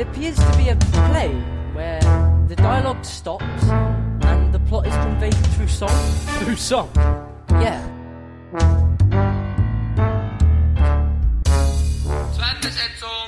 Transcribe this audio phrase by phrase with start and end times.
[0.00, 1.28] It appears to be a play
[1.74, 2.00] where
[2.48, 3.64] the dialogue stops
[4.22, 5.90] and the plot is conveyed through song.
[6.38, 6.88] Through song?
[7.50, 7.86] Yeah.
[12.32, 13.19] Zweitbesetzung.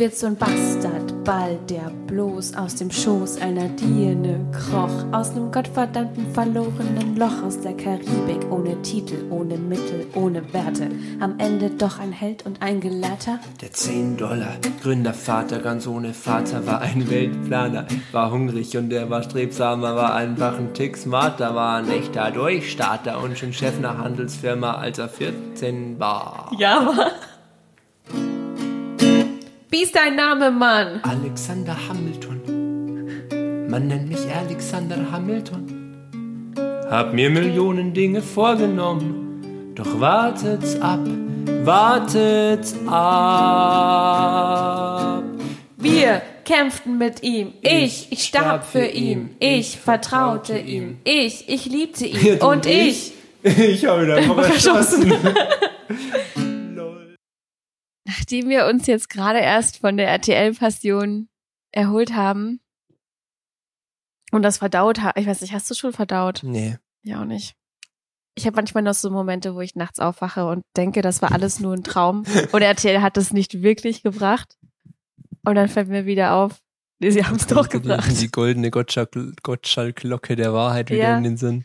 [0.00, 5.52] Wird so ein Bastard bald, der bloß aus dem Schoß einer Dirne kroch, aus nem
[5.52, 10.88] gottverdammten verlorenen Loch aus der Karibik, ohne Titel, ohne Mittel, ohne Werte,
[11.20, 13.40] am Ende doch ein Held und ein Gelehrter?
[13.60, 19.22] Der 10 Dollar Gründervater, ganz ohne Vater, war ein Weltplaner, war hungrig und er war
[19.22, 24.76] strebsamer, war einfach ein Tick smarter, war ein echter Durchstarter und schon Chef einer Handelsfirma,
[24.76, 26.50] als er 14 war.
[26.58, 27.10] Ja, aber.
[29.72, 30.98] Wie ist dein Name, Mann?
[31.04, 32.40] Alexander Hamilton.
[33.68, 35.94] Man nennt mich Alexander Hamilton.
[36.90, 41.06] Hab mir Millionen Dinge vorgenommen, doch wartet's ab,
[41.62, 43.52] wartet's ab.
[45.78, 47.52] Wir kämpften mit ihm.
[47.62, 49.36] Ich, ich starb für ihn.
[49.38, 50.98] Ich vertraute ihm.
[51.04, 52.38] Ich, ich liebte ihn.
[52.38, 53.12] Und ich.
[53.44, 55.12] Ich habe ihn einfach erschossen.
[58.10, 61.28] Nachdem wir uns jetzt gerade erst von der RTL-Passion
[61.70, 62.60] erholt haben
[64.32, 66.40] und das verdaut haben, ich weiß nicht, hast du schon verdaut?
[66.42, 66.76] Nee.
[67.04, 67.54] Ja, auch nicht.
[68.34, 71.60] Ich habe manchmal noch so Momente, wo ich nachts aufwache und denke, das war alles
[71.60, 74.56] nur ein Traum und RTL hat es nicht wirklich gebracht.
[75.44, 76.60] Und dann fällt mir wieder auf,
[76.98, 78.10] nee, sie haben es doch gebracht.
[78.10, 81.16] Die, die goldene Gottschalk- Gottschalk-Glocke der Wahrheit wieder Ja.
[81.16, 81.64] in den Sinn.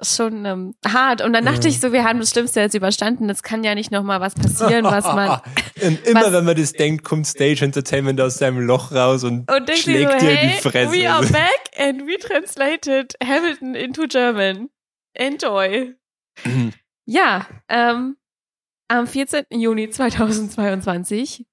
[0.00, 1.22] Schon ähm, hart.
[1.22, 1.68] Und dann dachte Ja.
[1.70, 3.28] ich so, wir haben das Schlimmste jetzt überstanden.
[3.30, 5.40] Es kann ja nicht noch mal was passieren, was man
[5.82, 9.50] und immer was- wenn man das denkt, kommt Stage Entertainment aus seinem Loch raus und,
[9.50, 10.92] und schlägt so, dir hey, die Fresse.
[10.92, 14.68] we are back and we translated Hamilton into German.
[15.14, 15.94] Enjoy.
[17.06, 18.16] ja, ähm,
[18.86, 19.46] am 14.
[19.50, 21.44] Juni 2022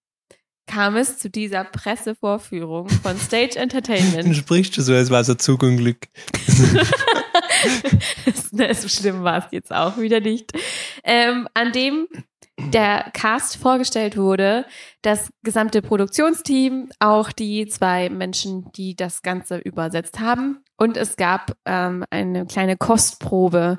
[0.67, 4.35] kam es zu dieser Pressevorführung von Stage Dann Entertainment.
[4.35, 6.07] sprichst du so, als war es ein Zugunglück.
[8.51, 10.53] Ne, so schlimm war es jetzt auch wieder nicht.
[11.03, 12.07] Ähm, an dem
[12.57, 14.65] der Cast vorgestellt wurde,
[15.01, 20.63] das gesamte Produktionsteam, auch die zwei Menschen, die das Ganze übersetzt haben.
[20.77, 23.77] Und es gab ähm, eine kleine Kostprobe,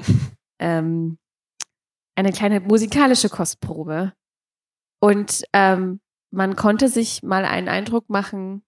[0.58, 1.18] ähm,
[2.16, 4.12] eine kleine musikalische Kostprobe.
[5.00, 8.62] Und ähm, man konnte sich mal einen Eindruck machen,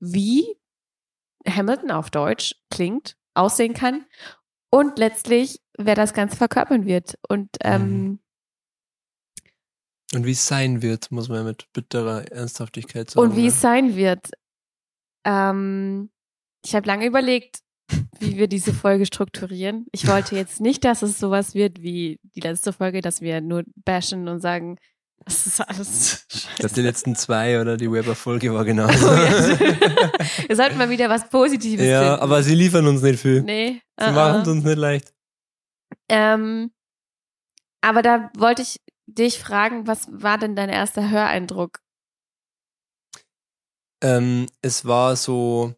[0.00, 0.56] wie
[1.46, 4.06] Hamilton auf Deutsch klingt, aussehen kann
[4.70, 7.18] und letztlich, wer das Ganze verkörpern wird.
[7.28, 8.20] Und ähm,
[10.12, 13.28] Und wie es sein wird, muss man mit bitterer Ernsthaftigkeit sagen.
[13.28, 13.48] und wie ne?
[13.48, 14.30] es sein wird.
[15.24, 16.10] Ähm,
[16.64, 17.60] ich habe lange überlegt,
[18.18, 19.86] wie wir diese Folge strukturieren.
[19.92, 23.64] Ich wollte jetzt nicht, dass es sowas wird wie die letzte Folge, dass wir nur
[23.76, 24.78] bashen und sagen,
[25.24, 26.80] das ist alles Ich glaube, die scheiße.
[26.82, 29.08] letzten zwei oder die Weber-Folge war genauso.
[29.08, 29.58] Oh, ja.
[30.48, 32.22] wir sollten mal wieder was Positives ja, finden.
[32.22, 33.42] aber sie liefern uns nicht viel.
[33.42, 33.80] nee.
[33.98, 34.12] Sie uh-uh.
[34.12, 35.12] machen es uns nicht leicht.
[36.08, 36.70] Ähm,
[37.80, 41.80] aber da wollte ich dich fragen, was war denn dein erster Höreindruck?
[44.02, 45.74] Ähm, es war so.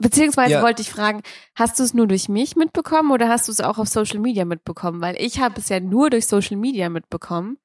[0.00, 0.62] Beziehungsweise Ja.
[0.62, 1.22] wollte ich fragen,
[1.54, 4.44] hast du es nur durch mich mitbekommen oder hast du es auch auf Social Media
[4.44, 5.00] mitbekommen?
[5.00, 7.58] Weil ich habe es ja nur durch Social Media mitbekommen.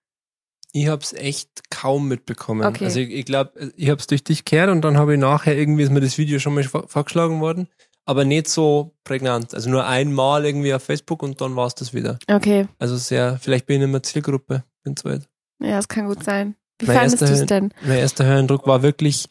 [0.74, 2.66] Ich hab's echt kaum mitbekommen.
[2.66, 2.86] Okay.
[2.86, 5.84] Also ich, ich glaube, ich hab's durch dich gehört und dann habe ich nachher irgendwie
[5.84, 7.68] ist mir das Video schon mal vor- vorgeschlagen worden,
[8.06, 9.54] aber nicht so prägnant.
[9.54, 12.20] Also nur einmal irgendwie auf Facebook und dann war's das wieder.
[12.30, 15.28] Okay, Also sehr, vielleicht bin ich nicht mehr Zielgruppe, bin zu weit.
[15.62, 16.56] ja, das kann gut sein.
[16.80, 17.74] Wie Mein fandest du es denn?
[17.86, 19.28] Mein erster Höreindruck war wirklich,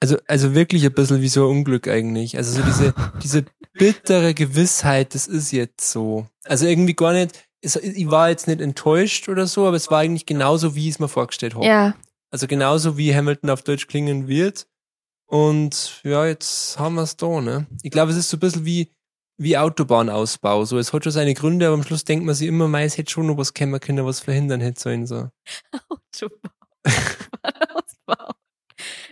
[0.00, 2.36] also, also wirklich ein bisschen wie so ein Unglück eigentlich.
[2.36, 3.44] Also so diese, diese
[3.74, 6.26] bittere Gewissheit, das ist jetzt so.
[6.44, 9.98] Also irgendwie gar nicht, es, ich war jetzt nicht enttäuscht oder so, aber es war
[9.98, 11.66] eigentlich genauso, wie ich es mir vorgestellt habe.
[11.66, 11.94] Ja,
[12.30, 14.66] Also genauso wie Hamilton auf Deutsch klingen wird.
[15.26, 17.66] Und ja, jetzt haben wir es da, ne?
[17.82, 18.90] Ich glaube, es ist so ein bisschen wie,
[19.36, 20.64] wie Autobahnausbau.
[20.64, 22.98] So, es hat schon seine Gründe, aber am Schluss denkt man sich immer, mei, es
[22.98, 25.28] hätte schon noch was kämen können, was verhindern hätte sollen, so.
[25.88, 26.50] Autobau.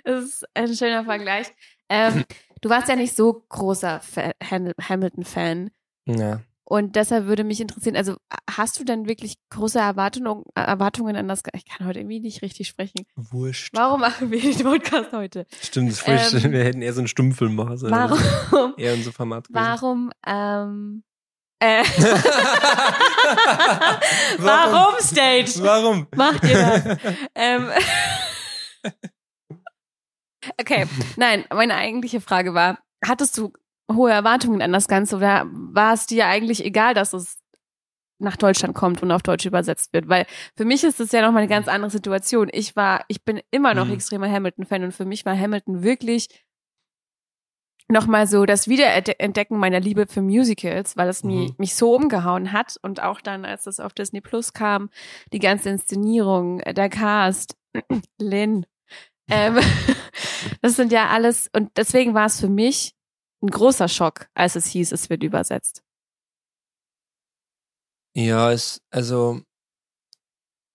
[0.08, 1.48] Das ist ein schöner Vergleich.
[1.90, 2.24] Ähm,
[2.62, 4.00] du warst ja nicht so großer
[4.42, 5.70] Hamilton-Fan.
[6.06, 6.40] Ja.
[6.64, 8.16] Und deshalb würde mich interessieren, also
[8.50, 11.42] hast du denn wirklich große Erwartungen, Erwartungen an das?
[11.54, 13.04] Ich kann heute irgendwie nicht richtig sprechen.
[13.16, 13.74] Wurscht.
[13.74, 15.46] Warum machen wir den Podcast heute?
[15.60, 16.08] Stimmt, das ist
[16.42, 17.92] Ähm, Wir hätten eher so einen Stummfilm machen sollen.
[17.92, 18.72] Warum?
[18.78, 19.44] Eher unser Format.
[19.50, 20.10] Warum?
[20.26, 21.02] Ähm,
[21.58, 21.82] äh,
[24.38, 25.62] warum Stage?
[25.62, 26.06] Warum?
[26.16, 26.96] Macht ihr das?
[27.34, 27.68] ähm,
[30.60, 30.86] Okay,
[31.16, 33.52] nein, meine eigentliche Frage war, hattest du
[33.92, 37.38] hohe Erwartungen an das Ganze oder war es dir eigentlich egal, dass es
[38.20, 40.08] nach Deutschland kommt und auf Deutsch übersetzt wird?
[40.08, 42.48] Weil für mich ist es ja nochmal eine ganz andere Situation.
[42.52, 43.94] Ich war, ich bin immer noch Mhm.
[43.94, 46.28] extremer Hamilton-Fan und für mich war Hamilton wirklich
[47.90, 51.54] nochmal so das Wiederentdecken meiner Liebe für Musicals, weil es mich, Mhm.
[51.58, 54.90] mich so umgehauen hat und auch dann, als es auf Disney Plus kam,
[55.32, 57.56] die ganze Inszenierung, äh, der Cast,
[58.20, 58.66] Lynn,
[59.28, 59.58] ähm,
[60.62, 62.94] das sind ja alles, und deswegen war es für mich
[63.42, 65.82] ein großer Schock, als es hieß, es wird übersetzt.
[68.14, 69.42] Ja, es, also,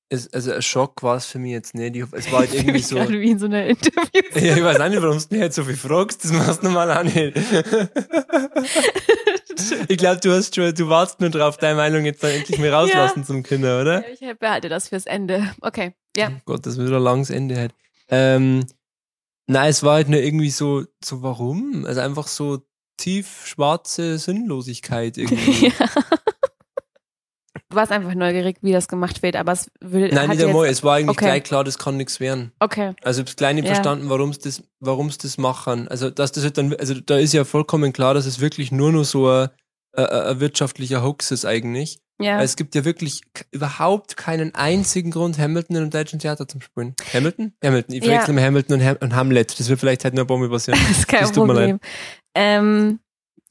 [0.09, 1.95] es, also ein Schock war es für mich jetzt nicht.
[1.95, 2.97] Ich, es war halt irgendwie so.
[3.09, 4.21] Wie in so einer Interview.
[4.35, 6.23] Ja, ich weiß auch nicht, warum du mich jetzt so viel fragst.
[6.23, 7.35] Das machst du normal auch nicht.
[9.88, 12.73] ich glaube, du hast schon, du wartest nur drauf, deine Meinung jetzt dann endlich mal
[12.73, 14.03] rauslassen zum Kinder, oder?
[14.09, 15.53] ich behalte das fürs Ende.
[15.61, 16.29] Okay, ja.
[16.29, 17.73] Oh Gott, das wird ein langes Ende halt.
[18.09, 18.65] Ähm,
[19.47, 21.85] nein, es war halt nur irgendwie so, so warum?
[21.85, 22.59] Also einfach so
[22.97, 25.67] tief schwarze Sinnlosigkeit irgendwie.
[25.67, 25.89] ja.
[27.69, 30.09] Du warst einfach neugierig, wie das gemacht wird, aber es will.
[30.13, 30.67] Nein, nicht einmal.
[30.67, 31.25] Es war eigentlich Okay.
[31.25, 32.51] gleich klar, das kann nichts werden.
[32.59, 32.94] Okay.
[33.01, 33.73] Also ich hab's gleich nicht Ja.
[33.73, 35.88] verstanden, warum das, warum's das machen.
[35.88, 38.91] Also dass das halt dann, also da ist ja vollkommen klar, dass es wirklich nur
[38.91, 39.50] noch so ein,
[39.94, 42.00] ein, ein wirtschaftlicher Hoax ist eigentlich.
[42.22, 42.42] Ja.
[42.42, 46.94] Es gibt ja wirklich überhaupt keinen einzigen Grund, Hamilton in einem deutschen Theater zu spielen.
[47.12, 47.54] Hamilton?
[47.63, 47.95] Hamilton.
[47.95, 48.10] Ich Ja.
[48.12, 49.60] verwechsel immer Hamilton und, Ham und Hamlet.
[49.60, 50.80] Das wird vielleicht halt nur Bombe passieren.
[50.88, 51.80] Das ist kein Das tut mir Problem.
[52.36, 53.00] Ähm,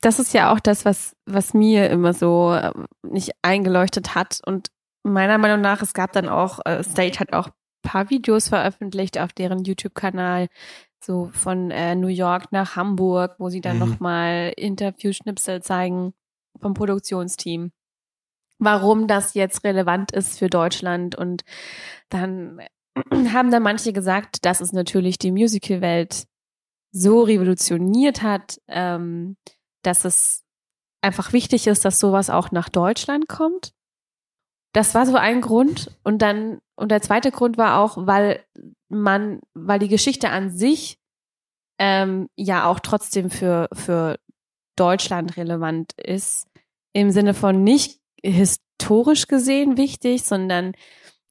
[0.00, 2.72] das ist ja auch das, was, was mir immer so äh,
[3.02, 4.40] nicht eingeleuchtet hat.
[4.46, 4.68] Und
[5.02, 7.52] meiner Meinung nach, es gab dann auch, äh, State hat auch ein
[7.82, 10.48] paar Videos veröffentlicht auf deren YouTube-Kanal,
[11.04, 13.88] so von äh, New York nach Hamburg, wo sie dann Mhm.
[13.90, 16.14] nochmal Interviewschnipsel zeigen
[16.60, 17.72] vom Produktionsteam.
[18.58, 21.42] Warum das jetzt relevant ist für Deutschland und
[22.08, 22.60] dann
[23.32, 26.26] haben dann manche gesagt, dass es natürlich die Musicalwelt
[26.92, 29.36] so revolutioniert hat, ähm,
[29.82, 30.44] dass es
[31.00, 33.72] einfach wichtig ist, dass sowas auch nach Deutschland kommt.
[34.72, 35.90] Das war so ein Grund.
[36.04, 38.44] Und dann, und der zweite Grund war auch, weil
[38.88, 40.98] man, weil die Geschichte an sich
[41.78, 44.18] ähm, ja auch trotzdem für, für
[44.76, 46.46] Deutschland relevant ist.
[46.92, 50.72] Im Sinne von nicht historisch gesehen wichtig, sondern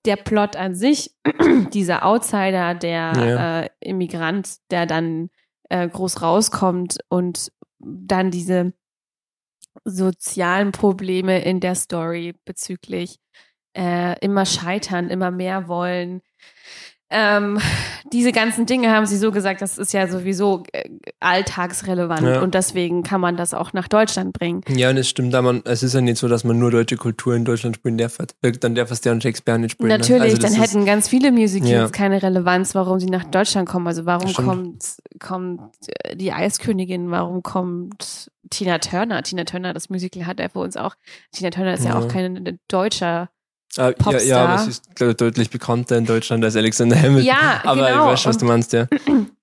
[0.05, 1.15] der Plot an sich,
[1.73, 3.61] dieser Outsider, der Ja.
[3.61, 5.29] äh, Immigrant, der dann
[5.69, 8.73] äh, groß rauskommt und dann diese
[9.85, 13.19] sozialen Probleme in der Story bezüglich
[13.75, 16.21] äh, immer scheitern, immer mehr wollen.
[17.13, 17.59] Ähm,
[18.13, 22.41] diese ganzen Dinge haben sie so gesagt, das ist ja sowieso äh, alltagsrelevant Ja.
[22.41, 24.61] und deswegen kann man das auch nach Deutschland bringen.
[24.69, 26.95] ja, und es stimmt, da man, es ist ja nicht so, dass man nur deutsche
[26.97, 28.17] Kultur in Deutschland spielen darf.
[28.41, 29.89] Dann darf es der und Shakespeare nicht spielen.
[29.89, 29.97] ne?
[29.97, 31.87] Natürlich, Also dann hätten ganz viele Musicals Ja.
[31.89, 33.87] keine Relevanz, warum sie nach Deutschland kommen.
[33.87, 34.83] Also warum kommt,
[35.19, 35.61] kommt
[36.03, 39.23] äh, die Eiskönigin, warum kommt Tina Turner?
[39.23, 40.95] Tina Turner, das Musical hat er für uns auch.
[41.31, 41.99] Tina Turner ist ja, Ja.
[41.99, 43.29] auch kein deutscher.
[43.77, 47.25] Ah, ja, ja, aber es ist glaub ich, deutlich bekannter in Deutschland als Alexander Hamilton.
[47.25, 48.05] Ja, aber genau.
[48.07, 48.87] ich weiß, was Und- du meinst, ja.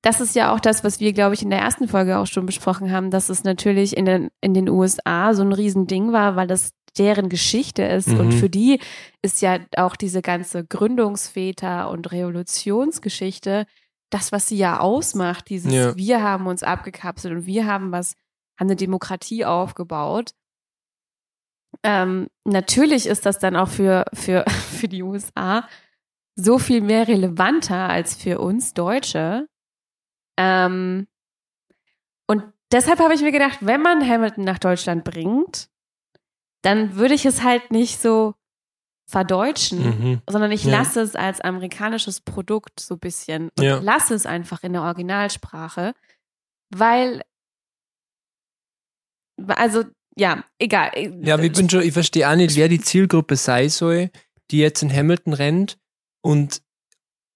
[0.03, 2.45] Das ist ja auch das, was wir, glaube ich, in der ersten Folge auch schon
[2.47, 6.47] besprochen haben, dass es natürlich in den, in den USA so ein Riesending war, weil
[6.47, 8.09] das deren Geschichte ist.
[8.09, 8.21] Mhm.
[8.21, 8.81] Und für die
[9.23, 13.67] ist ja auch diese ganze Gründungsväter- und Revolutionsgeschichte
[14.11, 15.49] das, was sie ja ausmacht.
[15.49, 15.97] Dieses, Ja.
[15.97, 18.15] wir haben uns abgekapselt und wir haben was,
[18.59, 20.31] haben eine Demokratie aufgebaut.
[21.83, 25.69] Ähm, natürlich ist das dann auch für, für, für die USA
[26.35, 29.49] so viel mehr relevanter als für uns Deutsche.
[30.37, 31.07] Ähm,
[32.27, 35.69] und deshalb habe ich mir gedacht, wenn man Hamilton nach Deutschland bringt,
[36.63, 38.35] dann würde ich es halt nicht so
[39.07, 40.23] verdeutschen, Mhm.
[40.29, 40.73] sondern ich Ja.
[40.73, 43.79] lasse es als amerikanisches Produkt so ein bisschen und Ja.
[43.79, 45.95] lasse es einfach in der Originalsprache,
[46.71, 47.23] weil,
[49.47, 49.85] also,
[50.19, 50.91] ja, egal.
[51.23, 54.11] Ja, ich bin schon, ich verstehe auch nicht, wer die Zielgruppe sein soll,
[54.51, 55.79] die jetzt in Hamilton rennt
[56.23, 56.63] und,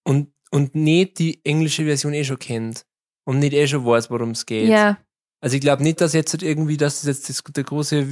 [0.05, 2.85] und, und nicht die englische Version eh schon kennt.
[3.25, 4.69] Und nicht eh schon weiß, worum es geht.
[4.69, 4.99] Ja,
[5.41, 8.05] Also ich glaube nicht, dass jetzt halt irgendwie, dass das jetzt das, der große,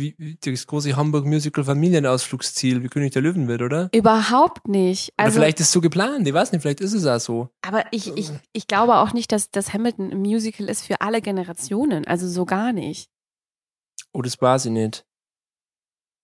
[0.45, 3.89] das große Hamburg Musical Familienausflugsziel wie König der Löwen wird, oder?
[3.93, 5.13] überhaupt nicht.
[5.19, 7.49] Oder Also, vielleicht ist es so geplant, ich weiß nicht, vielleicht ist es auch so.
[7.63, 11.21] aber ich, ich, ich glaube auch nicht, dass das Hamilton ein Musical ist für alle
[11.21, 12.07] Generationen.
[12.07, 13.09] Also so gar nicht.
[14.13, 15.05] Oh, das weiß ich nicht.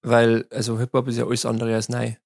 [0.02, 2.16] Weil, also Hip-Hop ist ja alles andere als nein.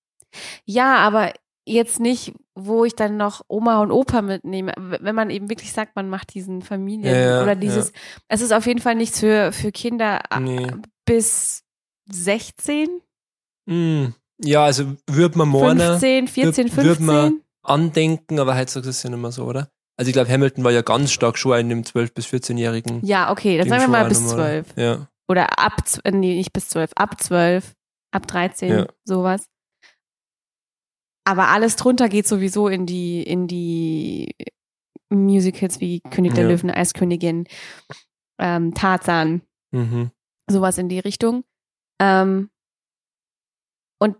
[0.64, 1.32] Ja, aber
[1.66, 4.72] jetzt nicht, wo ich dann noch Oma und Opa mitnehme.
[4.76, 7.92] Wenn man eben wirklich sagt, man macht diesen Familien Ja, ja, oder dieses,
[8.28, 10.66] es ist auf jeden Fall nichts für, für Kinder Nee.
[11.04, 11.62] bis
[12.10, 12.88] 16,
[13.66, 17.44] Mm, ja, also würde man morgen 15, 14, wird man- 15.
[17.62, 19.68] andenken, aber heutzutage ist es ja nicht mehr so, oder?
[19.96, 23.04] Also ich glaube, Hamilton war ja ganz stark schon in dem 12- bis 14-Jährigen.
[23.04, 24.64] Ja, okay, dann sagen wir mal bis nochmal.
[24.64, 24.76] zwölf.
[24.76, 25.08] Ja.
[25.30, 27.76] Oder ab, äh, nee, nicht bis zwölf, ab zwölf,
[28.12, 28.86] ab 13, Ja.
[29.04, 29.46] sowas.
[31.24, 34.34] Aber alles drunter geht sowieso in die, in die
[35.08, 36.50] Musicals wie König der Ja.
[36.50, 37.46] Löwen, Eiskönigin,
[38.40, 40.10] ähm, Tarzan, Mhm.
[40.50, 41.44] sowas in die Richtung.
[42.00, 42.50] Ähm,
[44.00, 44.16] und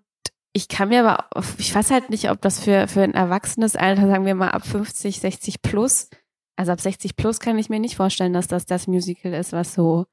[0.53, 4.07] ich kann mir aber, ich weiß halt nicht, ob das für, für ein erwachsenes Alter,
[4.07, 6.09] sagen wir mal ab 50, 60 plus,
[6.57, 9.75] also ab 60 plus kann ich mir nicht vorstellen, dass das das Musical ist, was
[9.75, 10.07] so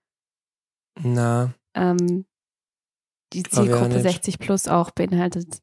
[1.04, 2.26] Na, ähm,
[3.34, 4.02] die Zielgruppe nicht.
[4.04, 5.60] 60 plus auch beinhaltet.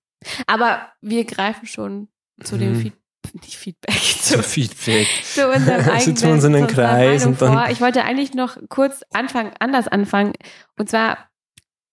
[0.47, 2.09] Aber wir greifen schon
[2.43, 2.81] zu dem Mhm.
[2.81, 2.93] Feed
[3.33, 5.07] nicht Feedback, zu, Feedback.
[5.25, 7.69] zu unserem eigenen zu unserer Kreis und dann- vor.
[7.71, 10.35] Ich wollte eigentlich noch kurz anfangen, anders anfangen.
[10.79, 11.31] Und zwar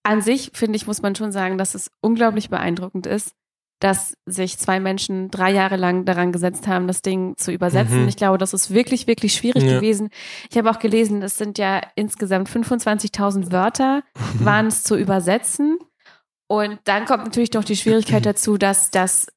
[0.03, 3.33] an sich, finde ich, muss man schon sagen, dass es unglaublich beeindruckend ist,
[3.81, 8.03] dass sich zwei Menschen drei Jahre lang daran gesetzt haben, das Ding zu übersetzen.
[8.03, 8.07] Mhm.
[8.07, 9.75] Ich glaube, das ist wirklich, wirklich schwierig Ja.
[9.75, 10.09] gewesen.
[10.49, 14.03] Ich habe auch gelesen, es sind ja insgesamt 25.000 Wörter,
[14.39, 15.77] waren es zu übersetzen.
[16.47, 19.27] Und dann kommt natürlich noch die Schwierigkeit dazu, dass das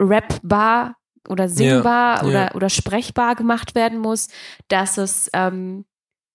[0.00, 0.96] rapbar
[1.28, 2.54] oder singbar Ja, oder, ja.
[2.54, 4.28] oder sprechbar gemacht werden muss,
[4.68, 5.84] dass es ähm,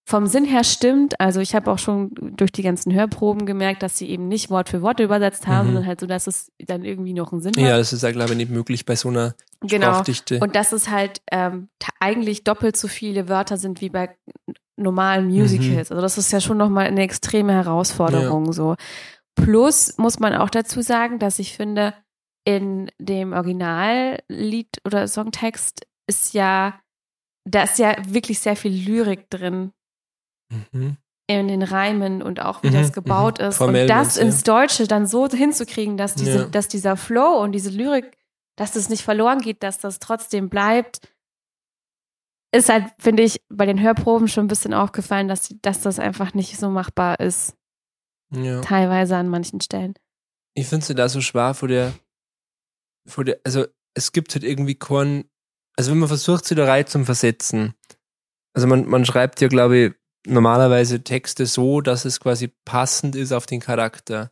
[0.09, 1.19] vom Sinn her stimmt.
[1.19, 4.69] Also ich habe auch schon durch die ganzen Hörproben gemerkt, dass sie eben nicht Wort
[4.69, 5.73] für Wort übersetzt haben, Mhm.
[5.73, 7.79] sondern halt so, dass es dann irgendwie noch einen Sinn Ja, hat.
[7.79, 9.87] das ist ja, glaube ich, nicht möglich bei so einer Genau.
[9.91, 10.39] Sprachdichte.
[10.39, 11.67] Und dass es halt ähm,
[11.99, 14.15] eigentlich doppelt so viele Wörter sind wie bei
[14.77, 15.91] normalen Musicals.
[15.91, 18.75] Also das ist ja schon nochmal eine extreme Herausforderung so.
[19.35, 21.93] Plus muss man auch dazu sagen, dass ich finde,
[22.45, 26.79] in dem Originallied oder Songtext ist ja,
[27.45, 29.71] da ist ja wirklich sehr viel Lyrik drin
[30.49, 30.97] Mhm.
[31.29, 33.45] in den Reimen und auch wie Mhm, das gebaut mhm.
[33.47, 33.57] ist.
[33.57, 36.45] Formell und das du, ins Deutsche dann so hinzukriegen, dass diese, Ja.
[36.45, 38.17] dass dieser Flow und diese Lyrik,
[38.55, 41.01] dass das nicht verloren geht, dass das trotzdem bleibt,
[42.55, 46.33] ist halt, finde ich, bei den Hörproben schon ein bisschen aufgefallen, dass, dass das einfach
[46.33, 47.55] nicht so machbar ist,
[48.33, 48.61] Ja.
[48.61, 49.95] teilweise an manchen Stellen.
[50.55, 51.93] Ich finde es da so schwer vor der,
[53.05, 55.29] vor der, also es gibt halt irgendwie keinen,
[55.77, 57.73] also wenn man versucht, sie da rein zu versetzen,
[58.55, 59.93] also man, man schreibt ja, glaube ich,
[60.27, 64.31] normalerweise Texte so, dass es quasi passend ist auf den Charakter.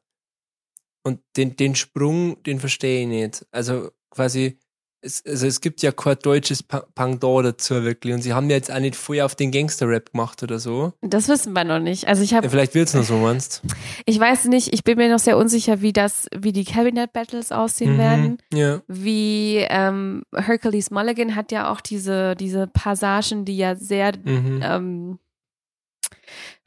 [1.03, 3.45] Und den, den Sprung, den verstehe ich nicht.
[3.51, 4.57] Also quasi,
[5.01, 8.11] es, also es gibt ja kein deutsches Pendant dazu wirklich.
[8.15, 10.93] Und sie haben ja jetzt auch nicht vorher auf den Gangster-Rap gemacht oder so.
[11.01, 12.07] Das wissen wir noch nicht.
[12.07, 13.61] Also ich habe Ja, vielleicht wird's noch so, meinst
[14.07, 17.51] Ich weiß nicht, ich bin mir noch sehr unsicher, wie das, wie die Cabinet Battles
[17.51, 17.99] aussehen Mhm.
[17.99, 18.37] werden.
[18.51, 18.81] Ja.
[18.87, 24.61] Wie ähm, Hercules Mulligan hat ja auch diese, diese Passagen, die ja sehr Mhm.
[24.63, 25.19] ähm,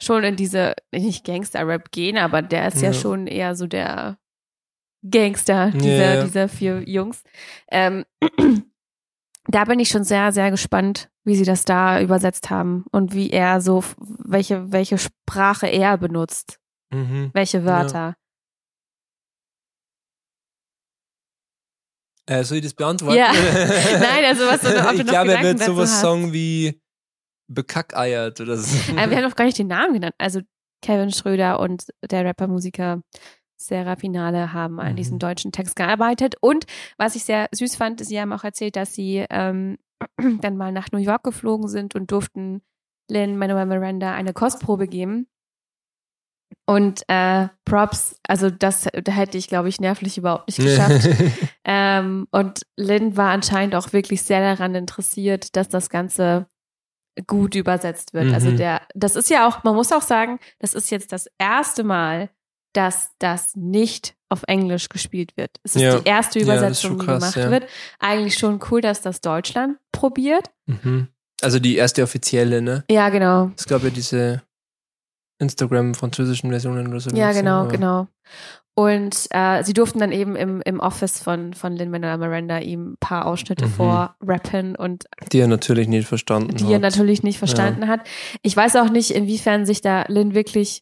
[0.01, 2.89] schon in diese, nicht Gangster-Rap gehen, aber der ist ja.
[2.89, 2.93] Ja.
[2.93, 4.17] schon eher so der
[5.09, 6.23] Gangster dieser, Ja, ja.
[6.23, 7.23] dieser vier Jungs.
[7.71, 8.05] Ähm,
[9.47, 13.29] da bin ich schon sehr, sehr gespannt, wie sie das da übersetzt haben und wie
[13.29, 16.59] er so, welche, welche Sprache er benutzt,
[16.91, 17.29] Mhm.
[17.33, 18.15] welche Wörter.
[22.27, 23.17] Äh, soll ich das beantworten?
[23.17, 23.31] Ja.
[23.99, 26.79] Nein, also was du- ob du Ich glaube, er wird sowas sagen wie
[27.49, 28.93] bekackeiert oder so.
[28.93, 30.15] Aber wir haben noch gar nicht den Namen genannt.
[30.17, 30.39] Also
[30.81, 33.01] Kevin Schröder und der Rapper-Musiker
[33.61, 34.95] Sarah Finale haben an Mhm.
[34.95, 36.35] diesem deutschen Text gearbeitet.
[36.39, 36.65] Und
[36.97, 39.77] was ich sehr süß fand, sie haben auch erzählt, dass sie ähm,
[40.41, 42.61] dann mal nach New York geflogen sind und durften
[43.11, 45.27] Lynn Manuel Miranda eine Kostprobe geben.
[46.65, 51.07] Und äh, Props, also das da hätte ich, glaube ich, nervlich überhaupt nicht geschafft.
[51.71, 56.47] Ähm, und Lynn war anscheinend auch wirklich sehr daran interessiert, dass das Ganze
[57.27, 58.25] gut übersetzt wird.
[58.25, 58.33] Mhm.
[58.33, 61.83] Also der, das ist ja auch, man muss auch sagen, das ist jetzt das erste
[61.83, 62.29] Mal,
[62.73, 65.51] dass das nicht auf Englisch gespielt wird.
[65.63, 65.99] Es ist Ja.
[65.99, 67.51] die erste Ja, Übersetzung, die krass, gemacht ja.
[67.51, 67.67] wird.
[67.99, 70.51] Eigentlich schon cool, dass das Deutschland probiert.
[70.67, 71.07] Mhm.
[71.41, 72.83] Also die erste offizielle, ne?
[72.91, 73.51] Ja, genau.
[73.57, 74.43] Es gab ja diese
[75.39, 77.09] Instagram-französischen Versionen oder so.
[77.11, 78.07] Ja, genau, aber- genau.
[78.75, 82.97] Und äh, sie durften dann eben im, im Office von, von Lin-Manuel Miranda ihm ein
[83.01, 83.71] paar Ausschnitte Mhm.
[83.71, 85.03] vorrappen und
[85.33, 86.71] Die er natürlich nicht verstanden die hat.
[86.71, 88.07] er natürlich nicht verstanden hat.
[88.41, 90.81] Ich weiß auch nicht, inwiefern sich da Lin wirklich,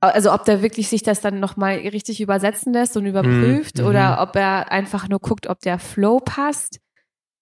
[0.00, 3.86] also ob der wirklich sich das dann nochmal richtig übersetzen lässt und überprüft Mhm.
[3.86, 6.80] oder ob er einfach nur guckt, ob der Flow passt,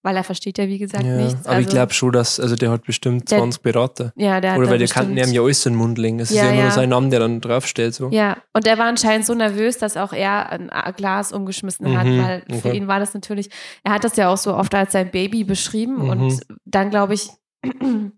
[0.02, 1.46] weil er versteht ja wie gesagt ja, nichts.
[1.46, 4.12] aber ich Also, glaube schon, dass, also der hat bestimmt Der- 20 Berater.
[4.16, 6.18] ja, der hat Oder weil der bestimmt- kann ihm ja alles den Mund legen.
[6.20, 6.64] Es Ja, ist ja immer ja.
[6.64, 7.94] nur sein Name, der dann draufsteht.
[7.94, 8.08] So.
[8.10, 12.22] Ja, und er war anscheinend so nervös, dass auch er ein Glas umgeschmissen hat, Mhm,
[12.22, 12.76] weil für okay.
[12.76, 13.48] ihn war das natürlich,
[13.84, 16.08] er hat das ja auch so oft als sein Baby beschrieben Mhm.
[16.10, 17.30] und dann glaube ich,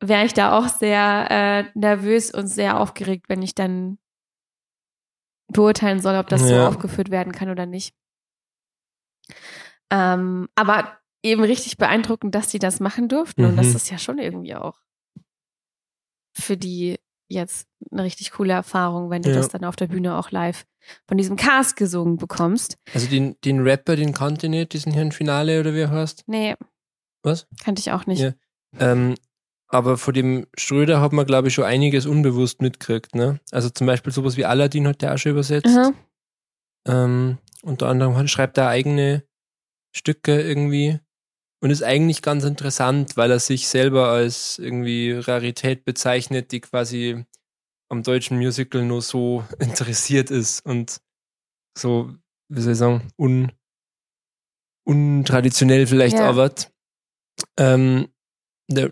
[0.00, 3.98] wäre ich da auch sehr äh, nervös und sehr aufgeregt, wenn ich dann
[5.52, 6.68] beurteilen soll, ob das so Ja.
[6.68, 7.94] aufgeführt werden kann oder nicht.
[9.92, 13.44] Ähm, aber eben richtig beeindruckend, dass die das machen durften.
[13.44, 13.56] Und Mhm.
[13.58, 14.78] das ist ja schon irgendwie auch
[16.36, 19.36] für die jetzt eine richtig coole Erfahrung, wenn du Ja.
[19.36, 20.64] das dann auf der Bühne auch live
[21.06, 22.76] von diesem Cast gesungen bekommst.
[22.94, 26.24] Also den, den Rapper, den kannte ich nicht, diesen Herrn Finale oder wie er heißt.
[26.26, 26.54] Nee,
[27.22, 27.46] Was?
[27.62, 28.20] kannte ich auch nicht.
[28.20, 28.32] Ja.
[28.78, 29.14] Ähm,
[29.68, 33.14] aber vor dem Schröder hat man, glaube ich, schon einiges unbewusst mitgekriegt.
[33.14, 33.40] Ne?
[33.50, 35.66] Also zum Beispiel sowas wie Aladdin hat der auch schon übersetzt.
[35.66, 35.92] Aha.
[36.86, 39.22] Ähm, unter anderem schreibt er eigene
[39.92, 40.98] Stücke irgendwie.
[41.62, 47.24] Und ist eigentlich ganz interessant, weil er sich selber als irgendwie Rarität bezeichnet, die quasi
[47.88, 51.00] am deutschen Musical nur so interessiert ist und
[51.78, 52.12] so,
[52.48, 53.52] wie soll ich sagen, un,
[54.84, 56.28] untraditionell vielleicht Ja.
[56.28, 56.72] arbeitet.
[57.56, 58.08] Ähm,
[58.68, 58.90] der,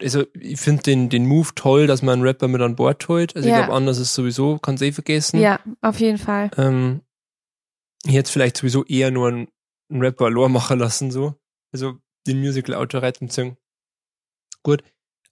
[0.00, 3.34] also ich finde den, den Move toll, dass man einen Rapper mit an Bord holt.
[3.34, 3.56] Also Ja.
[3.56, 5.40] ich glaube, anders ist sowieso, kann eh vergessen.
[5.40, 6.50] Ja, auf jeden Fall.
[6.56, 7.02] Ähm,
[8.04, 9.48] jetzt vielleicht sowieso eher nur einen,
[9.92, 11.34] einen Rapper allein machen lassen, so.
[11.72, 13.28] Also den Musical-Autor reiten
[14.62, 14.82] Gut.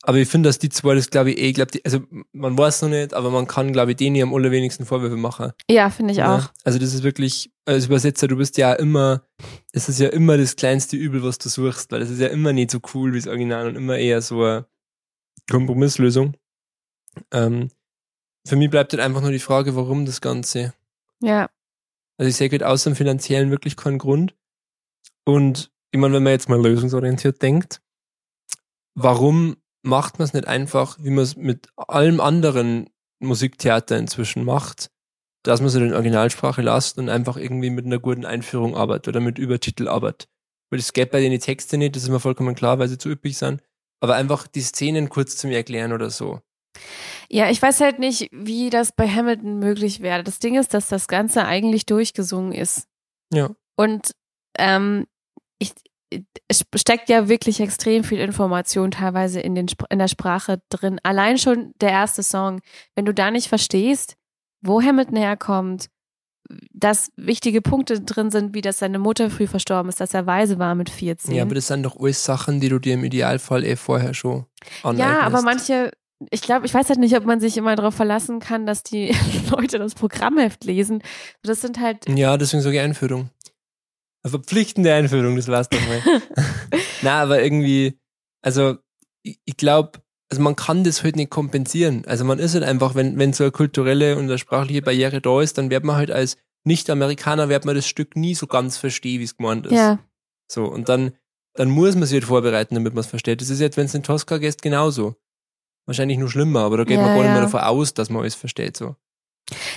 [0.02, 2.00] Aber ich finde, dass die zwei, das glaube ich eh, glaub die, also
[2.32, 5.52] man weiß noch nicht, aber man kann, glaube ich, denen am allerwenigsten Vorwürfe machen.
[5.70, 6.36] Ja, finde ich Ja.
[6.36, 6.52] auch.
[6.64, 9.22] Also das ist wirklich, als Übersetzer, du bist ja immer,
[9.72, 12.54] es ist ja immer das kleinste Übel, was du suchst, weil es ist ja immer
[12.54, 14.66] nicht so cool wie das Original und immer eher so eine
[15.50, 16.34] Kompromisslösung.
[17.30, 17.68] Ähm,
[18.46, 20.72] für mich bleibt halt einfach nur die Frage, warum das Ganze.
[21.22, 21.50] Ja.
[22.16, 24.34] Also ich sehe halt außer dem finanziellen wirklich keinen Grund.
[25.24, 27.80] Und ich meine, wenn man jetzt mal lösungsorientiert denkt,
[28.94, 34.90] warum macht man es nicht einfach, wie man es mit allem anderen Musiktheater inzwischen macht,
[35.42, 39.20] dass man so in Originalsprache lasst und einfach irgendwie mit einer guten Einführung arbeitet oder
[39.20, 40.28] mit Übertitel arbeitet.
[40.70, 43.08] Weil das geht bei den Texten nicht, das ist mir vollkommen klar, weil sie zu
[43.08, 43.62] üppig sind.
[44.00, 46.40] Aber einfach die Szenen kurz zu mir erklären oder so.
[47.28, 50.22] Ja, ich weiß halt nicht, wie das bei Hamilton möglich wäre.
[50.22, 52.86] Das Ding ist, dass das Ganze eigentlich durchgesungen ist.
[53.32, 53.50] Ja.
[53.76, 54.12] Und
[54.58, 55.06] ähm,
[55.58, 55.72] ich,
[56.48, 60.98] es steckt ja wirklich extrem viel Information teilweise in, den, in der Sprache drin.
[61.02, 62.60] Allein schon der erste Song.
[62.94, 64.16] Wenn du da nicht verstehst,
[64.60, 65.88] wo Hamilton herkommt,
[66.72, 70.58] dass wichtige Punkte drin sind, wie dass seine Mutter früh verstorben ist, dass er weise
[70.58, 71.34] war mit 14.
[71.34, 74.46] Ja, aber das sind doch alles Sachen, die du dir im Idealfall eh vorher schon.
[74.96, 75.92] Ja, aber manche,
[76.30, 79.14] ich glaube, ich weiß halt nicht, ob man sich immer darauf verlassen kann, dass die
[79.50, 81.02] Leute das Programmheft lesen.
[81.42, 83.30] Das sind halt, Ja, deswegen sage ich Einführung.
[84.24, 86.02] Verpflichtende Einführung, das war's doch mal.
[87.02, 87.98] Na, aber irgendwie,
[88.42, 88.76] also
[89.22, 92.04] ich, ich glaube, also man kann das halt nicht kompensieren.
[92.06, 95.40] Also man ist halt einfach, wenn, wenn so eine kulturelle und eine sprachliche Barriere da
[95.40, 99.20] ist, dann wird man halt als Nicht-Amerikaner, wird man das Stück nie so ganz verstehen,
[99.20, 99.72] wie es gemeint ist.
[99.72, 99.98] ja,
[100.50, 101.12] So, und dann,
[101.54, 103.40] dann muss man sich halt vorbereiten, damit man es versteht.
[103.40, 105.16] Das ist jetzt, wenn es in Tosca geht, genauso.
[105.86, 107.44] Wahrscheinlich nur schlimmer, aber da geht man Ja, gar nicht mehr ja.
[107.46, 108.94] davon aus, dass man alles versteht, so.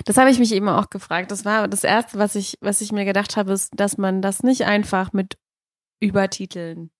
[0.05, 1.31] Das habe ich mich eben auch gefragt.
[1.31, 4.43] Das war das Erste, was ich, was ich mir gedacht habe, ist, dass man das
[4.43, 5.37] nicht einfach mit
[5.99, 6.91] Übertiteln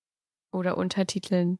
[0.51, 1.59] oder Untertiteln.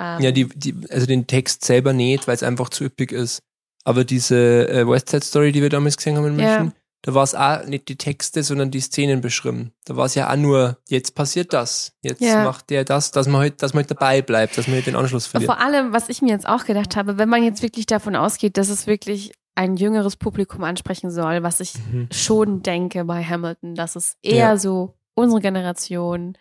[0.00, 3.40] Ähm, Ja, die, die, also den Text selber nicht, weil es einfach zu üppig ist.
[3.84, 6.58] Aber diese äh, West Side Story, die wir damals gesehen haben in Ja.
[6.58, 6.72] München,
[7.02, 9.72] da war es auch nicht die Texte, sondern die Szenen beschrieben.
[9.84, 12.42] Da war es ja auch nur, jetzt passiert das, jetzt Ja.
[12.42, 14.96] macht der das, dass man halt, dass man halt dabei bleibt, dass man halt den
[14.96, 15.50] Anschluss verliert.
[15.50, 18.56] Vor allem, was ich mir jetzt auch gedacht habe, wenn man jetzt wirklich davon ausgeht,
[18.56, 22.08] dass es wirklich ein jüngeres Publikum ansprechen soll, was ich Mhm.
[22.12, 24.56] schon denke bei Hamilton, dass es eher Ja.
[24.56, 26.38] so unsere Generation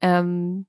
[0.00, 0.66] ähm,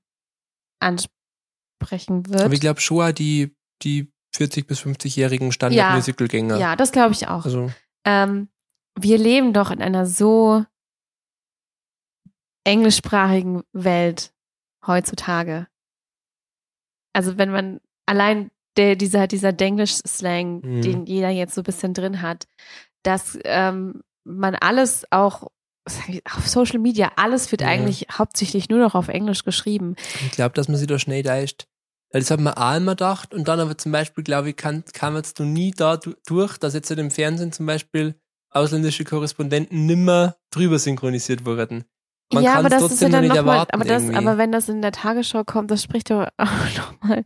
[0.80, 2.42] ansprechen wird.
[2.42, 6.58] Aber ich glaube schon auch die, die 40- bis 50-jährigen Standard-Musical-Gänger.
[6.58, 7.44] ja, das glaube ich auch.
[7.44, 7.70] Also,
[8.04, 8.48] Ähm,
[8.98, 10.64] wir leben doch in einer so
[12.64, 14.32] englischsprachigen Welt
[14.86, 15.66] heutzutage.
[17.12, 20.82] Also wenn man allein der, dieser, dieser Denglisch-Slang, Mhm.
[20.82, 22.46] den jeder jetzt so ein bisschen drin hat,
[23.02, 25.48] dass ähm, man alles auch
[26.32, 27.68] auf Social Media, alles wird Ja.
[27.68, 29.96] eigentlich hauptsächlich nur noch auf Englisch geschrieben.
[30.24, 31.66] ich glaube, dass man sich da schnell deicht.
[32.10, 35.16] Das hat man auch immer gedacht und dann aber zum Beispiel, glaube ich, kann, kam
[35.16, 38.14] jetzt du nie da du- durch, dass jetzt im Fernsehen zum Beispiel
[38.50, 41.84] ausländische Korrespondenten nimmer drüber synchronisiert wurden.
[42.32, 44.38] Man ja, aber das ist ja trotzdem noch dann nicht nochmal, erwarten aber das, aber
[44.38, 47.24] wenn das in der Tagesschau kommt, das spricht doch auch nochmal.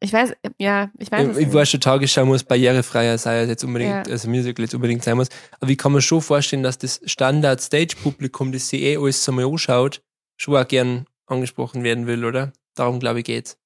[0.00, 1.54] Ich weiß, ja, ich weiß ich, ich nicht.
[1.54, 4.12] weiß schon, Tagesschau muss barrierefreier sein, als jetzt unbedingt, Ja.
[4.12, 5.28] also Musical jetzt unbedingt sein muss.
[5.60, 10.02] Aber ich kann mir schon vorstellen, dass das Standard-Stage-Publikum, das sich eh alles einmal anschaut,
[10.36, 12.52] schon auch gern angesprochen werden will, oder?
[12.74, 13.58] Darum, glaube ich, geht's.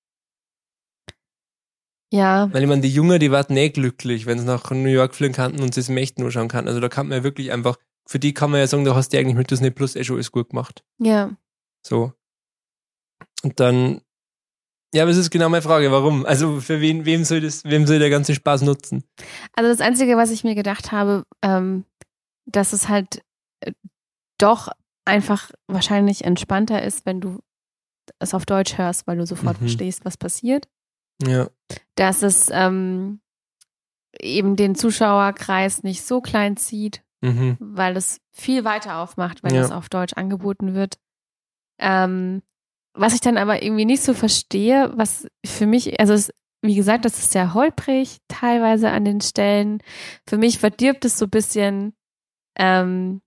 [2.12, 5.14] Ja, Weil ich meine, die Jungen, die warten eh glücklich, wenn sie nach New York
[5.14, 6.66] fliegen könnten und sie es im Echten anschauen kann.
[6.66, 9.12] Also da kann man ja wirklich einfach, für die kann man ja sagen, da hast
[9.12, 10.84] du eigentlich mit Disney Plus eh schon alles gut gemacht.
[10.98, 11.36] ja.
[11.86, 12.12] So.
[13.42, 14.02] Und dann,
[14.94, 16.24] ja, aber es ist genau meine Frage, warum?
[16.26, 19.04] Also für wen, wem soll das, wem soll der ganze Spaß nutzen?
[19.54, 21.84] Also das Einzige, was ich mir gedacht habe, ähm,
[22.46, 23.22] dass es halt
[23.60, 23.72] äh,
[24.38, 24.68] doch
[25.04, 27.40] einfach wahrscheinlich entspannter ist, wenn du
[28.18, 29.66] es auf Deutsch hörst, weil du sofort Mhm.
[29.66, 30.68] verstehst, was passiert.
[31.22, 31.48] Ja.
[31.94, 33.20] Dass es ähm,
[34.18, 37.56] eben den Zuschauerkreis nicht so klein zieht, Mhm.
[37.60, 39.60] weil es viel weiter aufmacht, wenn Ja.
[39.62, 40.98] es auf Deutsch angeboten wird.
[41.78, 42.42] Ähm,
[42.94, 47.04] was ich dann aber irgendwie nicht so verstehe, was für mich, also es, wie gesagt,
[47.04, 49.78] das ist sehr holprig, teilweise an den Stellen.
[50.28, 51.94] Für mich verdirbt es so ein bisschen
[52.58, 53.22] ähm,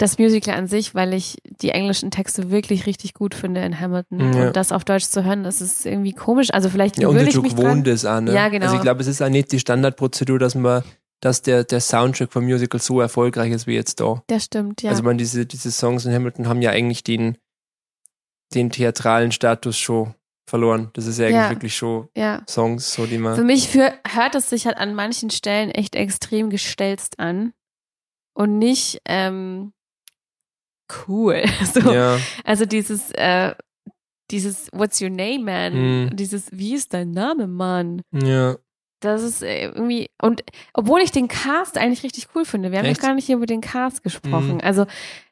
[0.00, 4.32] das Musical an sich, weil ich die englischen Texte wirklich richtig gut finde in Hamilton.
[4.32, 4.46] Ja.
[4.46, 6.48] Und das auf Deutsch zu hören, das ist irgendwie komisch.
[6.52, 7.70] Also vielleicht Ja, und ich mich dran.
[7.70, 8.24] wohnt es an.
[8.24, 8.34] Ne?
[8.34, 8.64] Ja, genau.
[8.64, 10.82] Also ich glaube, es ist auch nicht die Standardprozedur, dass man,
[11.20, 14.22] dass der, der Soundtrack vom Musical so erfolgreich ist wie jetzt da.
[14.26, 14.90] Das stimmt, ja.
[14.90, 17.36] Also man, diese, diese Songs in Hamilton haben ja eigentlich den,
[18.54, 20.14] den theatralen Status schon
[20.48, 20.90] verloren.
[20.94, 21.50] Das ist ja eigentlich Ja.
[21.50, 22.42] wirklich schon ja.
[22.48, 23.46] Songs, so die Für man.
[23.46, 27.52] mich für, hört es sich halt an manchen Stellen echt extrem gestelzt an
[28.34, 29.72] und nicht ähm,
[31.08, 31.42] cool.
[31.72, 31.92] So.
[31.92, 33.54] Ja, Also dieses, äh,
[34.30, 35.74] dieses What's your name, man?
[36.06, 36.16] Mhm.
[36.16, 38.02] Dieses Wie ist dein Name, Mann?
[38.12, 38.56] ja.
[39.02, 42.90] Das ist äh, irgendwie und obwohl ich den Cast eigentlich richtig cool finde, wir haben
[42.90, 44.56] noch gar nicht über den Cast gesprochen.
[44.56, 44.60] Mhm.
[44.60, 44.84] Also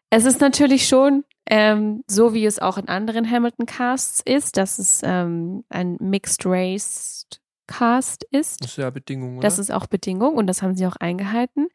[0.09, 4.79] es ist natürlich schon ähm, so, wie es auch in anderen Hamilton Casts ist, dass
[4.79, 7.27] es ähm, ein Mixed Race
[7.67, 8.63] Cast ist.
[8.63, 9.43] Das ist ja Bedingung, oder?
[9.47, 11.69] Das ist auch Bedingung und das haben sie auch eingehalten.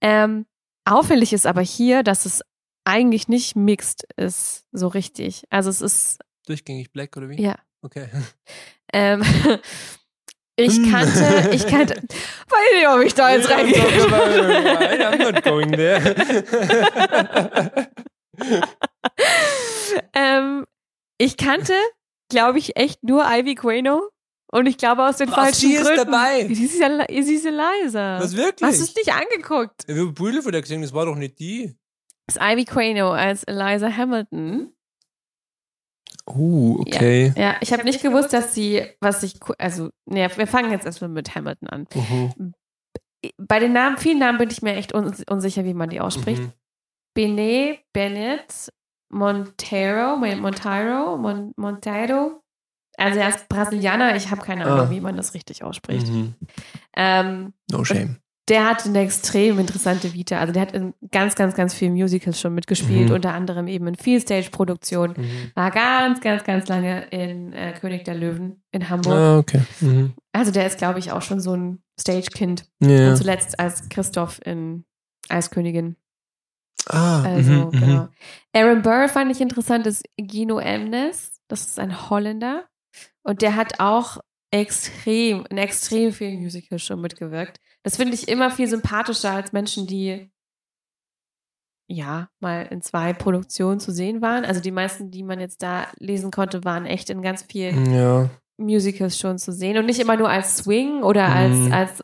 [0.00, 0.46] Ähm,
[0.84, 2.42] auffällig ist aber hier, dass es
[2.84, 5.44] eigentlich nicht mixed ist, so richtig.
[5.50, 7.42] Also es ist, Durchgängig Black, oder wie?
[7.42, 7.56] ja.
[7.82, 8.08] Okay.
[8.92, 9.22] Ähm,
[10.56, 10.90] ich Hm.
[10.90, 13.82] kannte, ich kannte, weiß nicht, ob ich da jetzt reingehe.
[13.82, 16.14] I'm not going there.
[20.14, 20.64] ähm,
[21.18, 21.74] ich kannte,
[22.28, 24.10] glaube ich, echt nur Ivy Queno.
[24.52, 26.10] Und ich glaube aus den Was, falschen sie ist Gründen.
[26.10, 26.46] dabei?
[26.46, 28.20] Sie ist ja, sie ist Eliza.
[28.20, 28.68] Was wirklich?
[28.68, 29.82] Hast du es nicht angeguckt?
[29.86, 31.76] Ich habe Brüder von der gesehen, das war doch nicht die.
[32.26, 34.72] Das ist Ivy Queno als Eliza Hamilton.
[36.26, 37.32] Oh, okay.
[37.36, 41.10] Ja, ich habe nicht gewusst, dass sie, was ich, also, ne, wir fangen jetzt erstmal
[41.10, 41.86] mit Hamilton an.
[41.94, 42.54] Mhm.
[43.38, 46.42] Bei den Namen, vielen Namen bin ich mir echt uns unsicher, wie man die ausspricht.
[46.42, 46.52] Mhm.
[47.14, 48.72] Bene, Bennett,
[49.10, 52.42] Monteiro, Mon- Monteiro, Mon, Monteiro.
[52.98, 54.90] Also er ist Brasilianer, ich habe keine Ahnung, Ah.
[54.90, 56.08] wie man das richtig ausspricht.
[56.08, 56.34] Mhm.
[56.96, 58.16] Ähm, No shame.
[58.48, 60.38] der hat eine extrem interessante Vita.
[60.38, 63.14] Also der hat in ganz, ganz, ganz vielen Musicals schon mitgespielt, Mhm.
[63.14, 65.14] unter anderem eben in Viel-Stage-Produktionen.
[65.18, 65.50] Mhm.
[65.54, 69.12] War ganz, ganz, ganz lange in äh, König der Löwen in Hamburg.
[69.14, 69.60] Ah, okay.
[69.80, 70.14] Mhm.
[70.32, 72.64] Also der ist, glaube ich, auch schon so ein Stage-Kind.
[72.80, 73.10] Ja.
[73.10, 74.84] Und zuletzt als Christoph in
[75.28, 75.96] Eiskönigin.
[76.88, 77.70] Ah, Also, mhm, mhm.
[77.70, 78.08] genau.
[78.52, 81.40] Aaron Burr fand ich interessant, ist Gino Emnes.
[81.48, 82.64] Das ist ein Holländer.
[83.22, 84.18] Und der hat auch
[84.52, 87.60] extrem, in extrem vielen Musicals schon mitgewirkt.
[87.82, 90.30] Das finde ich immer viel sympathischer als Menschen, die
[91.88, 94.44] ja mal in zwei Produktionen zu sehen waren.
[94.44, 98.30] Also die meisten, die man jetzt da lesen konnte, waren echt in ganz vielen Ja.
[98.58, 101.72] Musicals schon zu sehen und nicht immer nur als Swing oder als, Mhm.
[101.72, 102.02] als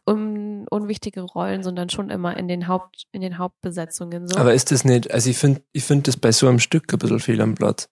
[0.71, 4.37] un, unwichtige Rollen, sondern schon immer in den Haupt, in den Hauptbesetzungen so.
[4.39, 6.99] Aber ist das nicht, also ich finde ich find das bei so einem Stück ein
[6.99, 7.89] bisschen fehl am Platz.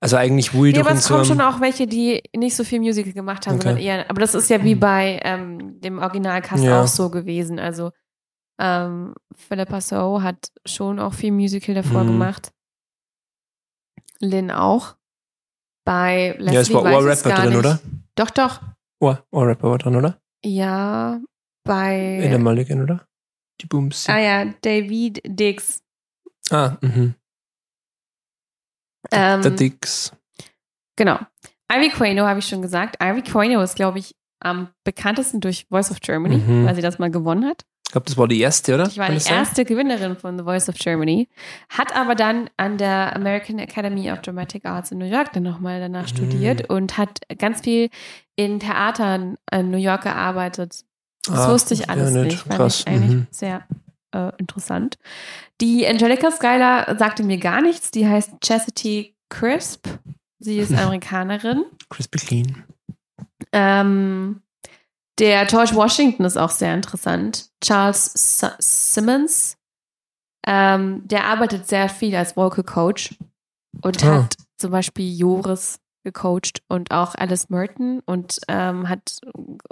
[0.00, 2.56] Also eigentlich, wo ich ja, doch aber es so kommen schon auch welche, die nicht
[2.56, 3.68] so viel Musical gemacht haben, Okay.
[3.68, 4.80] sondern eher, aber das ist ja wie Mhm.
[4.80, 6.82] bei ähm, dem Originalcast Ja.
[6.82, 7.58] auch so gewesen.
[7.60, 7.92] Also
[8.58, 12.08] ähm, Philippa So hat schon auch viel Musical davor Mhm.
[12.08, 12.52] gemacht.
[14.20, 14.96] Lynn auch.
[15.84, 17.58] Bei Leslie ja, es war Ohrrapper drin, nicht.
[17.58, 17.80] oder?
[18.14, 18.60] Doch, doch.
[19.00, 20.20] Ohr, Ohrrapper war drin, oder?
[20.44, 21.20] Ja,
[21.64, 23.06] bei In der Mulligan, oder?
[23.60, 24.08] Die Booms.
[24.08, 25.82] Ah ja, David Dix.
[26.50, 27.14] Ah, mhm.
[29.10, 30.12] Ähm, Der Dix.
[30.96, 31.18] Genau.
[31.72, 32.96] Ivy Quano habe ich schon gesagt.
[33.02, 36.66] Ivy Quano ist, glaube ich, am bekanntesten durch Voice of Germany, Mhm.
[36.66, 37.64] weil sie das mal gewonnen hat.
[37.86, 38.86] Ich glaube, das war die erste, oder?
[38.86, 39.34] Ich war Kann die sein?
[39.34, 41.28] erste Gewinnerin von The Voice of Germany,
[41.68, 45.78] hat aber dann an der American Academy of Dramatic Arts in New York dann nochmal
[45.80, 46.06] danach Mhm.
[46.08, 47.90] studiert und hat ganz viel
[48.34, 50.84] in Theatern in New York gearbeitet.
[51.26, 52.24] Das Ah, wusste ich ja, alles nicht.
[52.24, 52.38] nicht.
[52.38, 53.26] Fand Krass, ich eigentlich mhm.
[53.30, 53.66] sehr
[54.14, 54.98] äh, interessant.
[55.60, 57.90] Die Angelica Schuyler sagte mir gar nichts.
[57.92, 59.86] Die heißt Chastity Crisp.
[60.40, 61.64] Sie ist Amerikanerin.
[61.88, 62.64] Crispy Clean.
[63.52, 64.42] Ähm,
[65.18, 67.50] der George Washington ist auch sehr interessant.
[67.62, 69.56] Charles S Simmons.
[70.46, 73.14] Ähm, der arbeitet sehr viel als Vocal Coach
[73.82, 74.24] und Ah.
[74.24, 79.20] hat zum Beispiel Joris gecoacht und auch Alice Merton und ähm, hat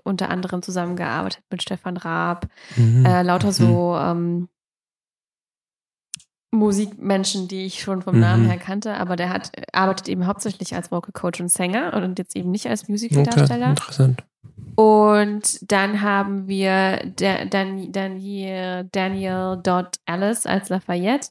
[0.04, 2.46] unter anderem zusammengearbeitet mit Stefan Raab.
[2.76, 3.04] Mhm.
[3.04, 4.48] Äh, lauter so ähm,
[6.52, 8.20] Musikmenschen, die ich schon vom Mhm.
[8.20, 12.18] Namen her kannte, aber der hat arbeitet eben hauptsächlich als Vocal Coach und Sänger und
[12.18, 13.70] jetzt eben nicht als okay, Musicaldarsteller.
[13.70, 14.24] interessant.
[14.74, 21.28] Und dann haben wir da, dann, dann hier Daniel Dodd Alice als Lafayette.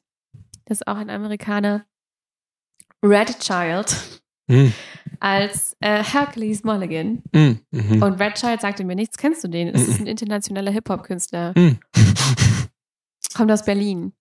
[0.66, 1.86] das ist auch ein Amerikaner,
[3.04, 4.19] Red Child
[4.50, 4.74] Hm.
[5.20, 7.22] als äh, Hercules Mulligan.
[7.34, 7.60] Hm.
[7.72, 8.02] Mhm.
[8.02, 9.18] Und Red Child sagte mir nichts.
[9.18, 9.68] Kennst du den?
[9.70, 11.54] Es ist ein internationaler Hip-Hop-Künstler.
[11.56, 11.78] Hm.
[13.36, 14.14] Kommt aus Berlin.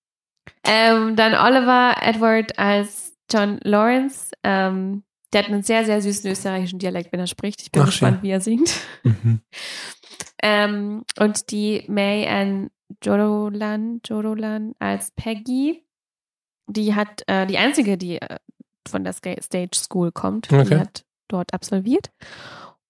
[0.64, 4.32] Ähm, dann Oliver Edward als John Lawrence.
[4.42, 7.60] Ähm, der hat einen sehr, sehr süßen österreichischen Dialekt, wenn er spricht.
[7.62, 8.22] Ich bin Ach, gespannt, schön.
[8.22, 8.74] wie er singt.
[9.04, 9.40] Mhm.
[10.40, 12.70] Ähm, und die May Ann
[13.02, 15.84] Jorolan, Jorolan als Peggy.
[16.68, 18.38] Die hat, äh, die einzige, die äh,
[18.88, 20.78] von der Stage School kommt, die Okay.
[20.80, 22.10] hat dort absolviert.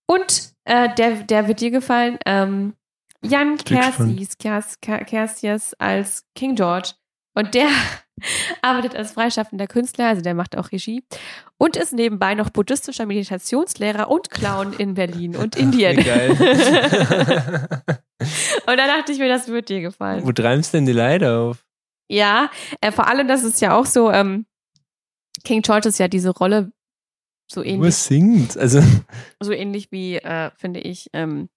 [0.06, 2.74] Und äh, der, der wird dir gefallen, ähm,
[3.22, 3.56] Jan.
[3.58, 6.90] Kersies, Kers, Ker- Kersias als King George.
[7.34, 7.66] Und der
[8.62, 11.04] arbeitet als freischaffender Künstler, also der macht auch Regie
[11.56, 15.96] und ist nebenbei noch buddhistischer Meditationslehrer und Clown in Berlin und Indien.
[16.02, 16.30] Geil.
[18.66, 20.24] und da dachte ich mir, das wird dir gefallen.
[20.24, 21.64] Wo treibst denn die Leute auf?
[22.08, 24.46] Ja, äh, vor allem, das ist ja auch so, ähm,
[25.44, 26.72] King George ist ja diese Rolle
[27.50, 28.56] so ähnlich, Was singt?
[28.56, 28.80] Also,
[29.40, 31.48] so ähnlich wie, äh, finde ich, ähm,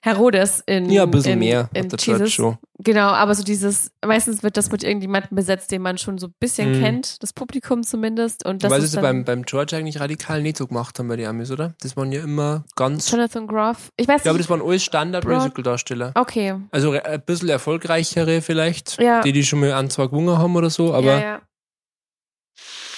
[0.00, 2.32] Herodes in ja, ein bisschen in, mehr in auf der Church Jesus.
[2.32, 2.56] Show.
[2.78, 6.34] Genau, aber so dieses, meistens wird das mit irgendjemandem besetzt, den man schon so ein
[6.38, 6.80] bisschen Mhm.
[6.80, 8.46] kennt, das Publikum zumindest.
[8.46, 11.26] Und das Weil sie beim, beim George eigentlich radikal nicht so gemacht haben bei den
[11.26, 11.74] Amis, oder?
[11.80, 13.10] Das waren ja immer ganz.
[13.10, 13.90] Jonathan Groff.
[13.96, 16.12] Ich weiß Ich glaube, das waren alles Standard-Musical-Darsteller.
[16.14, 16.54] Okay.
[16.70, 19.20] Also ein bisschen erfolgreichere vielleicht, Ja.
[19.22, 21.42] die, die schon mal an zwei gewonnen haben oder so, aber ja, ja.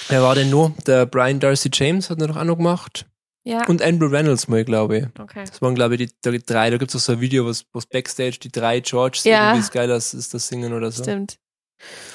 [0.09, 0.73] Wer war denn nur?
[0.87, 3.07] Der Brian Darcy James hat er noch gemacht.
[3.47, 5.05] Ja, Und Andrew Reynolds mal, glaube ich.
[5.21, 5.45] okay.
[5.45, 6.71] Das waren, glaube ich, die, drei.
[6.71, 9.49] Da gibt es auch so ein Video, was, was Backstage die drei Georges Ja.
[9.49, 11.03] irgendwie ist geil ist, ist das Singen oder so.
[11.03, 11.39] Stimmt.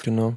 [0.02, 0.36] Genau.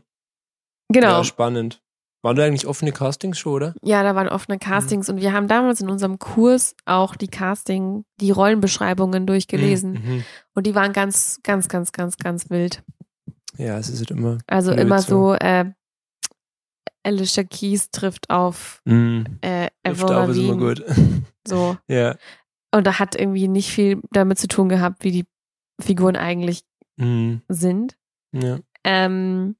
[0.89, 1.07] Genau.
[1.07, 1.81] Ja, spannend.
[2.21, 3.73] Waren da eigentlich offene Castings schon, oder?
[3.81, 8.05] Ja, da waren offene Castings und wir haben damals in unserem Kurs auch die Casting,
[8.21, 10.23] die Rollenbeschreibungen durchgelesen Mhm.
[10.53, 12.81] und die waren ganz, ganz, ganz, ganz, ganz wild.
[13.57, 14.37] Ja, es ist halt immer.
[14.47, 15.31] Also immer so.
[15.31, 15.65] so, äh,
[17.03, 19.37] Alicia Keys trifft auf Mhm.
[19.41, 20.83] äh, Avril auf, ist immer gut.
[21.47, 21.77] So.
[21.87, 22.15] ja.
[22.73, 25.25] Und da hat irgendwie nicht viel damit zu tun gehabt, wie die
[25.81, 26.63] Figuren eigentlich
[26.97, 27.41] Mhm.
[27.49, 27.97] sind.
[28.31, 28.59] Ja.
[28.83, 29.55] Ähm,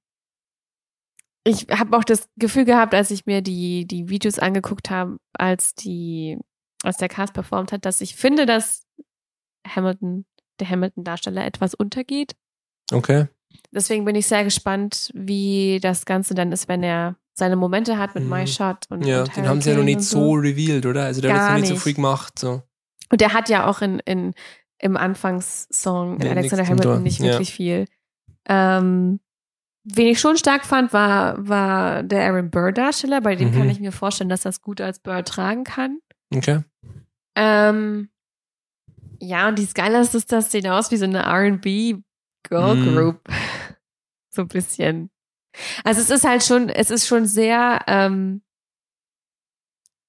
[1.46, 5.76] ich habe auch das Gefühl gehabt, als ich mir die, die Videos angeguckt habe, als
[5.76, 6.38] die,
[6.84, 8.86] als der Cast performt hat, dass ich finde, dass
[9.68, 10.26] Hamilton,
[10.60, 12.36] der Hamilton-Darsteller etwas untergeht.
[12.92, 13.28] Okay.
[13.72, 18.16] Deswegen bin ich sehr gespannt, wie das Ganze dann ist, wenn er seine Momente hat
[18.16, 18.30] mit Mhm.
[18.30, 21.06] My Shot und Ja, und den haben sie ja noch nicht und so revealed, oder?
[21.06, 22.38] Also der hat Gar jetzt noch nicht so viel gemacht.
[22.40, 22.62] So.
[23.12, 24.34] Und der hat ja auch in, in,
[24.80, 27.26] im Anfangssong in Alexander Hamilton nicht Ja.
[27.26, 27.86] wirklich viel.
[28.48, 29.20] Ähm,
[29.84, 33.22] wen ich schon stark fand, war, war der Aaron Burr-Darsteller.
[33.22, 33.54] Bei dem Mhm.
[33.54, 36.00] kann ich mir vorstellen, dass das gut als Burr tragen kann.
[36.36, 36.64] Okay.
[37.36, 38.10] Ähm,
[39.20, 41.96] ja, und die Skylers ist das sehen aus wie so eine R&B
[42.48, 42.96] Girl Mhm.
[42.96, 43.22] Group.
[44.30, 45.10] so ein bisschen.
[45.84, 48.42] Also es ist halt schon, es ist schon sehr ähm,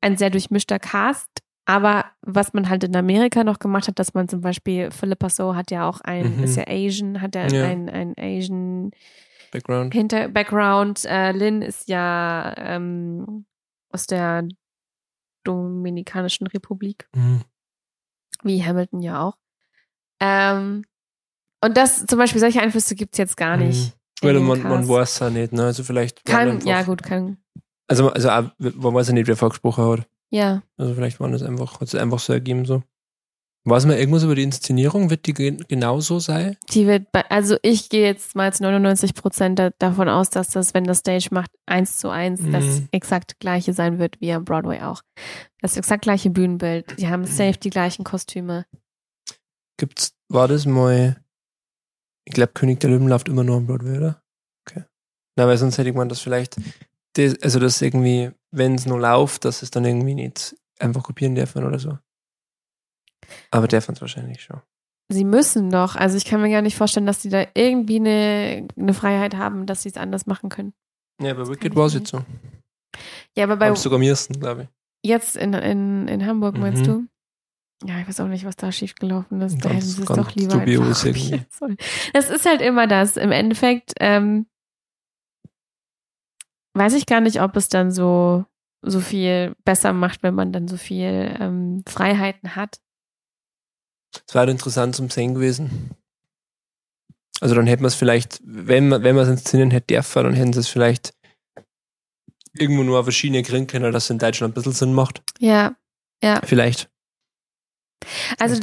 [0.00, 1.28] ein sehr durchmischter Cast.
[1.66, 5.56] Aber was man halt in Amerika noch gemacht hat, dass man zum Beispiel Philippa So
[5.56, 6.44] hat ja auch ein, Mhm.
[6.44, 7.64] ist ja Asian, hat ja, Ja.
[7.64, 8.90] ein, ein Asian
[9.50, 9.94] Background.
[9.94, 11.04] hinter Background.
[11.06, 13.46] Äh, Lynn ist ja ähm,
[13.90, 14.46] aus der
[15.44, 17.42] Dominikanischen Republik Mhm.
[18.42, 19.38] wie Hamilton ja auch.
[20.20, 20.84] Ähm,
[21.62, 23.86] und das zum Beispiel solche Einflüsse gibt's jetzt gar nicht.
[23.88, 25.64] in Weil dem man, man weiß es ja nicht, ne?
[25.64, 26.24] Also vielleicht.
[26.24, 27.36] Kann, einfach, ja gut, kann.
[27.88, 30.08] Also, also auch, man weiß ja nicht, wer vorgesprochen hat.
[30.30, 30.62] Ja.
[30.76, 32.82] Also vielleicht waren das einfach, hat es einfach so ergeben so.
[33.66, 35.08] Weiß man irgendwas über die Inszenierung?
[35.08, 36.56] Wird die gen- genauso sein?
[36.70, 40.48] Die wird bei, also ich gehe jetzt mal zu 99 Prozent da, davon aus, dass
[40.48, 42.88] das, wenn das Stage macht, eins zu eins das Mhm.
[42.92, 45.00] exakt gleiche sein wird wie am Broadway auch.
[45.62, 46.98] Das exakt gleiche Bühnenbild.
[46.98, 48.66] Die haben safe die gleichen Kostüme.
[49.78, 51.16] Gibt's, war das mal,
[52.24, 54.22] ich glaube, König der Löwen läuft immer nur am Broadway, oder?
[54.66, 54.84] Okay.
[55.36, 56.56] Na, weil sonst hätte ich dass vielleicht,
[57.14, 61.34] das, also das irgendwie, wenn es nur läuft, dass es dann irgendwie nicht einfach kopieren
[61.34, 61.98] dürfen oder so.
[63.50, 64.60] Aber dürfen es wahrscheinlich schon.
[65.10, 65.96] Sie müssen doch.
[65.96, 69.66] Also ich kann mir gar nicht vorstellen, dass sie da irgendwie eine, eine Freiheit haben,
[69.66, 70.72] dass sie es anders machen können.
[71.20, 72.24] Ja, bei Wicked war es jetzt so.
[73.36, 74.68] Ja, aber bei Bei sogar am ersten, glaube ich.
[75.10, 76.86] jetzt in, in, in Hamburg, meinst Mhm.
[76.86, 77.06] du?
[77.82, 79.56] Ja, ich weiß auch nicht, was da schiefgelaufen ist.
[79.64, 81.04] Da Ganz- hätten sie es doch lieber dubios.
[82.12, 83.16] Das ist halt immer das.
[83.16, 84.46] Im Endeffekt ähm,
[86.74, 88.44] weiß ich gar nicht, ob es dann so,
[88.82, 92.80] so viel besser macht, wenn man dann so viel ähm, Freiheiten hat.
[94.26, 95.90] Es war halt interessant zum Sehen gewesen.
[97.40, 100.34] Also dann hätten wir es vielleicht, wenn man wenn man es inszenieren hätte dürfen, dann
[100.34, 101.14] hätten sie es vielleicht
[102.52, 105.22] irgendwo nur auf verschiedene kriegen können, dass es in Deutschland ein bisschen Sinn macht.
[106.22, 106.88] Ja, Vielleicht.
[108.38, 108.60] Also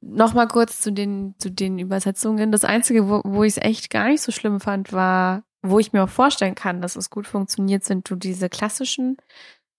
[0.00, 2.52] nochmal kurz zu den, zu den Übersetzungen.
[2.52, 5.92] Das Einzige, wo, wo ich es echt gar nicht so schlimm fand, war wo ich
[5.92, 9.16] mir auch vorstellen kann, dass es gut funktioniert, sind so diese klassischen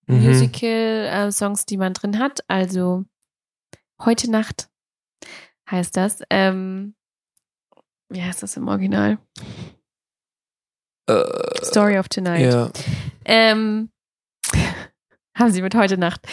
[0.06, 0.22] Mhm.
[0.22, 2.40] Musical-Songs, die man drin hat.
[2.48, 3.04] Also
[4.04, 4.68] Heute Nacht
[5.70, 6.22] heißt das.
[6.28, 6.94] Ähm,
[8.10, 9.18] wie heißt das im Original?
[11.08, 12.52] Äh, Story of Tonight.
[12.52, 12.70] ja.
[13.24, 13.90] Ähm,
[15.38, 16.26] haben sie mit heute Nacht.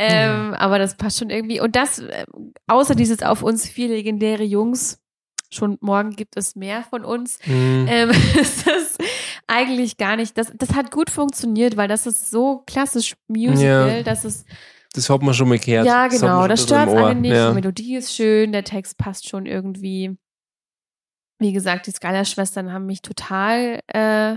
[0.00, 1.60] Ähm, Aber das passt schon irgendwie.
[1.60, 2.24] Und das, äh,
[2.66, 5.00] außer dieses auf uns vier legendäre Jungs,
[5.50, 7.86] schon morgen gibt es mehr von uns, Mhm.
[7.88, 8.96] ähm, ist das
[9.46, 10.36] eigentlich gar nicht.
[10.38, 14.02] Das, das hat gut funktioniert, weil das ist so klassisch Musical, Ja.
[14.02, 14.44] dass es
[14.94, 15.86] Das hat man schon mal gehört.
[15.86, 16.46] ja, genau.
[16.48, 17.32] Das bisschen stört einen nicht.
[17.32, 17.48] Ja.
[17.48, 20.16] Die Melodie ist schön, der Text passt schon irgendwie.
[21.40, 24.36] Wie gesagt, die Skylar-Schwestern haben mich total äh,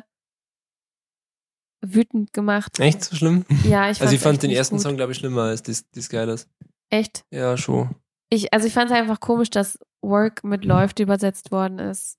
[1.82, 2.80] wütend gemacht.
[2.80, 3.46] Echt so schlimm?
[3.63, 4.84] Ja, ich Also ich fand den ersten gut.
[4.84, 6.48] Song, glaube ich, schlimmer als die, die Skyders.
[6.89, 7.24] Echt?
[7.32, 7.96] Ja, schon.
[8.30, 12.17] Ich, also ich fand es einfach komisch, dass Work mit läuft übersetzt worden ist.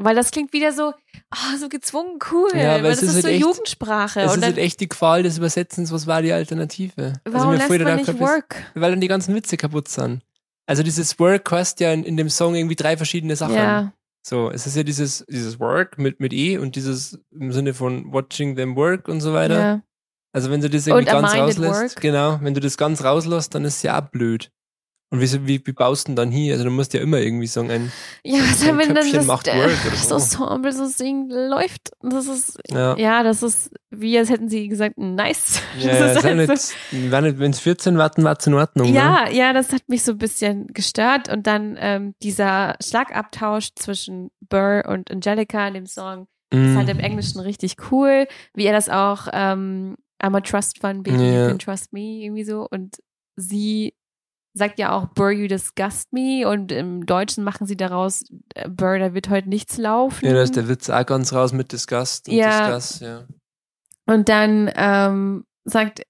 [0.00, 0.94] Weil das klingt wieder so,
[1.30, 2.50] ah, so gezwungen cool.
[2.54, 4.20] Ja, weil das ist halt so echt- Jugendsprache.
[4.28, 5.90] Und ist halt echt die Qual des Übersetzens.
[5.90, 7.14] Was war die Alternative?
[7.24, 8.62] warum mir lässt man da nicht Work?
[8.74, 10.22] Weil dann die ganzen Witze kaputt sind.
[10.68, 13.54] Also dieses Work heißt ja in, in dem Song irgendwie drei verschiedene Sachen.
[13.54, 17.72] Ja, So, es ist ja dieses, dieses Work mit, mit E und dieses im Sinne
[17.72, 19.58] von watching them work und so weiter.
[19.58, 19.82] ja.
[20.34, 23.64] Also wenn du das irgendwie Und ganz rauslässt, genau, wenn du das ganz rauslässt, dann
[23.64, 24.52] ist es ja auch blöd.
[25.10, 26.52] Und wie, wie, wie baust du denn dann hier?
[26.52, 27.90] Also du musst ja immer irgendwie sagen, ein,
[28.24, 30.14] Ja, was Ein wenn Köpfchen das, macht äh, Work oder das so.
[30.16, 31.90] Ensemble so singen läuft?
[32.02, 32.94] Das ist, ja.
[32.98, 35.62] ja, das ist wie, als hätten sie gesagt, nice.
[35.78, 38.46] Ja, das ja, ist ist ja halt so- nicht, wenn wenn's 14 warten, war es
[38.46, 38.88] in Ordnung.
[38.90, 38.96] Ne?
[38.96, 41.30] Ja, ja, das hat mich so ein bisschen gestört.
[41.30, 46.76] Und dann ähm, dieser Schlagabtausch zwischen Burr und Angelica in dem Song ist Mhm.
[46.78, 48.26] halt im Englischen richtig cool.
[48.54, 51.42] Wie er das auch, ähm, I'm a trust fund, baby, Ja.
[51.44, 52.66] you can trust me, irgendwie so.
[52.70, 52.96] Und
[53.36, 53.94] sie
[54.58, 56.46] sagt ja auch, Burr, you disgust me.
[56.46, 60.26] Und im Deutschen machen sie daraus, äh, Burr, da wird heute nichts laufen.
[60.26, 62.66] Ja, da ist der Witz auch ganz raus mit Disgust und Ja.
[62.76, 63.26] Disgust, ja.
[64.06, 66.02] Und dann ähm, sagt,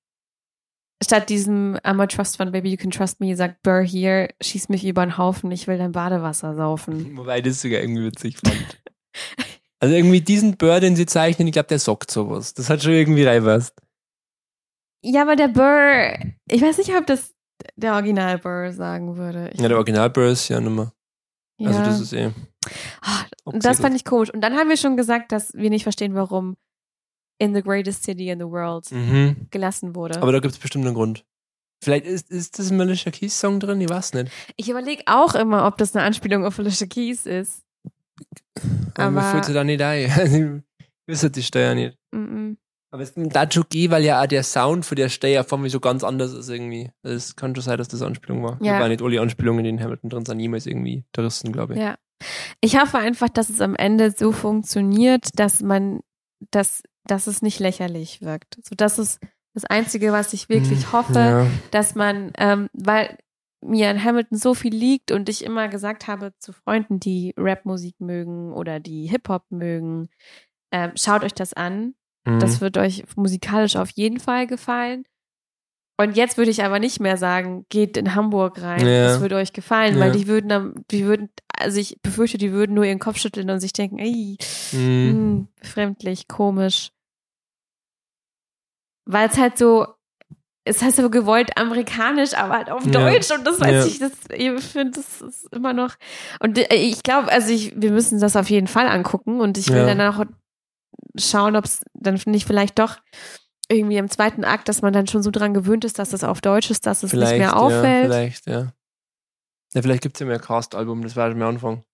[1.02, 4.68] statt diesem I'm a trust fund, baby, you can trust me, sagt Burr hier, schieß
[4.68, 7.16] mich über den Haufen, ich will dein Badewasser saufen.
[7.16, 8.80] Wobei ich das sogar irgendwie witzig fand.
[9.80, 12.54] also irgendwie diesen Bird, den sie zeichnen, ich glaube, der sockt sowas.
[12.54, 13.74] Das hat schon irgendwie reinpasst.
[15.02, 16.18] Ja, aber der Burr,
[16.50, 17.32] ich weiß nicht, ob das
[17.76, 19.50] der Original Burr sagen würde.
[19.52, 20.92] Ich, Ja, der Original Bird ist ja nimmer.
[21.60, 21.84] Also ja.
[21.84, 22.30] das ist eh.
[23.44, 24.32] Und das fand ich komisch.
[24.32, 26.56] Und dann haben wir schon gesagt, dass wir nicht verstehen, warum
[27.40, 29.48] in the greatest city in the world Mhm.
[29.50, 30.20] gelassen wurde.
[30.20, 31.24] Aber da gibt es bestimmt einen Grund.
[31.82, 34.32] Vielleicht ist, ist das ein Alicia Keys Song drin, ich weiß nicht.
[34.56, 37.62] ich überlege auch immer, ob das eine Anspielung auf Alicia Keys ist.
[38.96, 40.64] Aber Aber- da nicht ein.
[41.06, 41.96] ich wüsste die Steuer nicht.
[42.14, 42.56] -mm.
[42.90, 45.60] Aber es ist da schon gehen, weil ja auch der Sound von der Steuer von
[45.60, 46.90] mir so ganz anders ist irgendwie.
[47.02, 48.58] Es kann schon sein, dass das Anspielung war.
[48.62, 48.74] Ja.
[48.74, 48.80] Ja.
[48.80, 51.80] War nicht alle Anspielungen, die in Hamilton drin sind, jemals irgendwie gerissen, glaube ich.
[51.80, 51.96] Ja.
[52.60, 56.00] Ich hoffe einfach, dass es am Ende so funktioniert, dass man,
[56.50, 58.56] dass, dass es nicht lächerlich wirkt.
[58.62, 59.20] So, das ist
[59.54, 61.46] das Einzige, was ich wirklich Hm, hoffe, Ja.
[61.70, 63.18] dass man, ähm, weil
[63.60, 67.96] mir in Hamilton so viel liegt und ich immer gesagt habe zu Freunden, die Rapmusik
[68.00, 70.08] mögen oder die Hip-Hop mögen,
[70.72, 71.94] ähm, schaut euch das an.
[72.34, 72.40] Mhm.
[72.40, 75.04] Das wird euch musikalisch auf jeden Fall gefallen.
[76.00, 78.86] Und jetzt würde ich aber nicht mehr sagen, geht in Hamburg rein.
[78.86, 79.04] Ja.
[79.08, 80.00] Das würde euch gefallen, Ja.
[80.00, 83.50] weil die würden, am- die würden, also ich befürchte, die würden nur ihren Kopf schütteln
[83.50, 84.36] und sich denken, ey,
[84.72, 84.78] Mhm.
[84.78, 86.90] hm, befremdlich, komisch.
[89.06, 89.86] Weil es halt so,
[90.64, 92.92] es heißt so gewollt amerikanisch, aber halt auf Ja.
[92.92, 93.86] Deutsch und das weiß Ja.
[93.86, 95.94] ich, das, ich finde, das ist immer noch,
[96.40, 99.68] und äh, ich glaube, also ich, wir müssen das auf jeden Fall angucken und ich
[99.70, 99.86] will Ja.
[99.94, 100.24] dann auch
[101.18, 102.98] schauen, ob es dann nicht vielleicht doch
[103.70, 106.40] irgendwie im zweiten Akt, dass man dann schon so dran gewöhnt ist, dass das auf
[106.40, 108.06] Deutsch ist, dass es nicht mehr Ja, auffällt.
[108.12, 108.72] vielleicht, ja.
[109.74, 111.84] Ja, vielleicht gibt es ja mehr Cast-Album, das war schon am Anfang.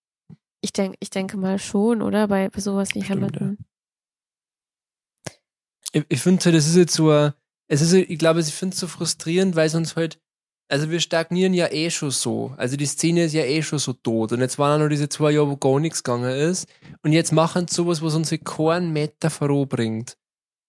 [0.61, 2.27] ich denke, ich denke mal schon, oder?
[2.29, 3.57] Bei, bei sowas wie Hamilton.
[5.91, 7.33] Ich, ich finde halt, das ist jetzt so, ein-
[7.67, 10.19] es ist, ich glaube, ich finde es so frustrierend, weil es uns halt,
[10.67, 12.53] also wir stagnieren ja eh schon so.
[12.57, 14.31] Also die Szene ist ja eh schon so tot.
[14.31, 16.67] Und jetzt waren auch noch diese zwei Jahre, wo gar nichts gegangen ist.
[17.03, 20.17] Und jetzt machen sie sowas, was uns halt keinen Meter voranbringt.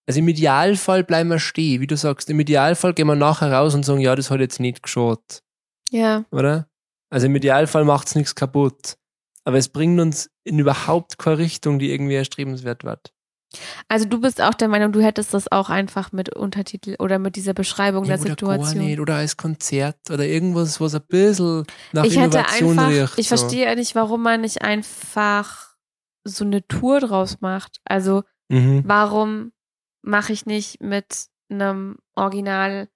[0.07, 2.31] Also im Idealfall bleiben wir stehen, wie du sagst.
[2.31, 5.43] Im Idealfall gehen wir nachher raus und sagen, ja, das hat jetzt nicht geschaut,
[5.91, 6.25] Ja.
[6.31, 6.69] oder?
[7.11, 8.97] Also im Idealfall macht es nichts kaputt.
[9.45, 13.13] Aber es bringt uns in überhaupt keine Richtung, die irgendwie erstrebenswert wird.
[13.89, 17.37] Also du bist auch der Meinung, du hättest das auch einfach mit Untertitel oder mit
[17.37, 18.85] dieser Beschreibung Ja, der oder gar Situation.
[18.87, 23.19] nicht, oder als Konzert oder irgendwas, was ein bisschen nach ich hätte Innovation einfach, riecht.
[23.19, 23.37] ich so.
[23.37, 25.75] verstehe nicht, warum man nicht einfach
[26.25, 27.81] so eine Tour draus macht.
[27.85, 28.83] Also Mhm.
[28.87, 29.53] warum
[30.03, 32.89] mache ich nicht mit einem Original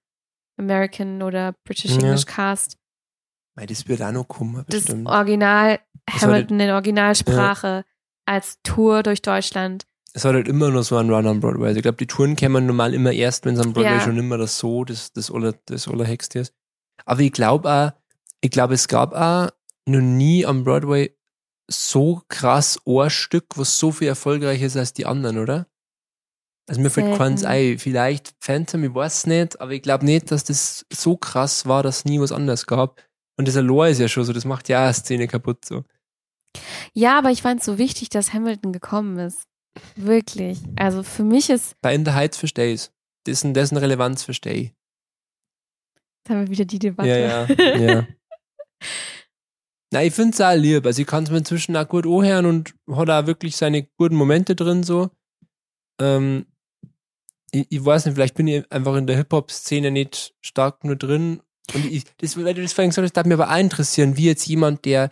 [0.57, 1.97] American oder British Ja.
[1.97, 2.77] English Cast.
[3.55, 5.07] Weil das wird auch noch kommen, bestimmt.
[5.07, 7.83] Original Das war Hamilton in Originalsprache
[8.25, 9.83] als Tour durch Deutschland.
[10.13, 11.67] Es hat halt immer nur so einen Run am Broadway.
[11.67, 14.01] Also ich glaube, die Touren kämen normal immer erst, wenn es am Broadway Ja.
[14.01, 16.53] schon immer das so, das, das aller, das allerhexte ist.
[17.05, 17.91] Aber ich glaube auch,
[18.41, 19.49] ich glaube, es gab auch
[19.85, 21.15] noch nie am Broadway
[21.69, 25.67] so krass ein Stück, was so viel erfolgreicher ist als die anderen, oder?
[26.67, 27.79] Also mir fällt keins ein.
[27.79, 31.83] Vielleicht Phantom, ich weiß es nicht, aber ich glaube nicht, dass das so krass war,
[31.83, 33.01] dass es nie was anderes gab.
[33.37, 35.83] Und das Allure ist ja schon so, das macht ja eine Szene kaputt so.
[36.93, 39.43] Ja, aber ich fand es so wichtig, dass Hamilton gekommen ist.
[39.95, 40.59] Wirklich.
[40.75, 42.89] Also für mich ist, Heights verstehe ich
[43.27, 44.73] Dessen, dessen Relevanz verstehe ich.
[46.17, 47.09] jetzt haben wir wieder die Debatte.
[47.09, 48.07] Ja, ja, ja.
[49.93, 50.85] Na, ich finde es auch lieb.
[50.85, 54.15] Also ich kann es mir inzwischen auch gut anhören und hat auch wirklich seine guten
[54.15, 55.11] Momente drin so.
[55.99, 56.45] Ähm,
[57.51, 61.41] ich, ich weiß nicht, vielleicht bin ich einfach in der Hip-Hop-Szene nicht stark nur drin.
[61.73, 64.25] Und ich, das, weil du das vorhin gesagt hast, darf mich aber auch interessieren, wie
[64.25, 65.09] jetzt jemand, der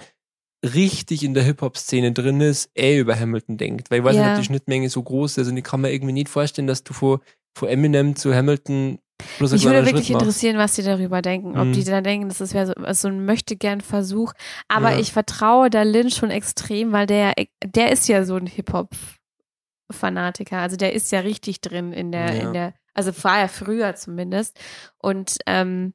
[0.64, 3.90] richtig in der Hip-Hop-Szene drin ist, eh über Hamilton denkt.
[3.92, 4.22] Weil ich weiß Ja.
[4.24, 6.84] nicht, ob die Schnittmenge so groß ist und ich kann mir irgendwie nicht vorstellen, dass
[6.84, 7.20] du von,
[7.58, 9.00] von Eminem zu Hamilton
[9.38, 10.26] bloß Mich würde wirklich Schritt machst.
[10.28, 11.58] interessieren, was die darüber denken.
[11.58, 11.74] Ob Mhm.
[11.74, 14.34] die dann denken, dass es wäre so, so ein Möchtegern-Versuch.
[14.70, 15.00] Aber Ja.
[15.00, 17.34] ich vertraue da Lynn schon extrem, weil der,
[17.66, 20.58] der ist ja so ein Hip-Hop-Fanatiker.
[20.60, 22.48] Also der ist ja richtig drin in der, Ja.
[22.48, 24.58] in der, also war er früher zumindest.
[24.98, 25.94] Und ähm,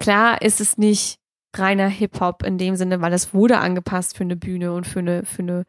[0.00, 1.18] klar ist es nicht
[1.58, 5.24] reiner Hip-Hop in dem Sinne, weil es wurde angepasst für eine Bühne und für eine,
[5.24, 5.64] für eine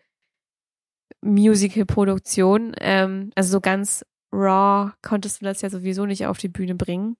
[1.21, 2.73] Musical-Produktion.
[2.79, 7.17] Ähm, also so ganz raw konntest du das ja sowieso nicht auf die Bühne bringen.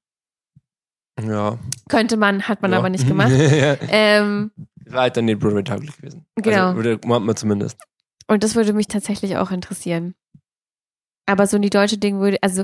[1.22, 1.58] Ja.
[1.90, 2.78] Könnte man, hat man ja.
[2.80, 3.32] aber nicht gemacht.
[3.32, 3.78] ja.
[3.90, 4.52] ähm,
[4.86, 6.26] War halt dann nicht Broadway-tauglich gewesen.
[6.36, 6.68] Genau.
[6.70, 7.78] Also, oder meint man zumindest.
[8.28, 10.16] und das würde mich tatsächlich auch interessieren.
[11.28, 12.64] Aber so in die deutsche Ding würde, also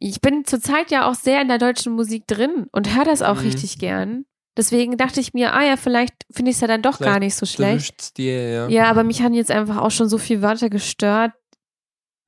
[0.00, 3.36] ich bin zurzeit ja auch sehr in der deutschen Musik drin und höre das auch
[3.36, 3.42] Mhm.
[3.42, 4.24] richtig gern.
[4.56, 7.20] Deswegen dachte ich mir, ah ja, vielleicht finde ich es ja dann doch gar Vielleicht
[7.22, 8.18] nicht so schlecht.
[8.18, 8.68] Dir, ja.
[8.68, 11.32] Ja, aber mich haben jetzt einfach auch schon so viele Wörter gestört.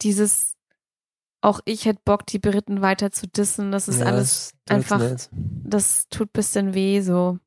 [0.02, 0.54] Dieses,
[1.42, 3.72] auch ich hätte Bock, die Briten weiter zu dissen.
[3.72, 5.28] Das ist Ja, alles, das einfach- nicht.
[5.32, 7.38] das tut bisschen weh, so.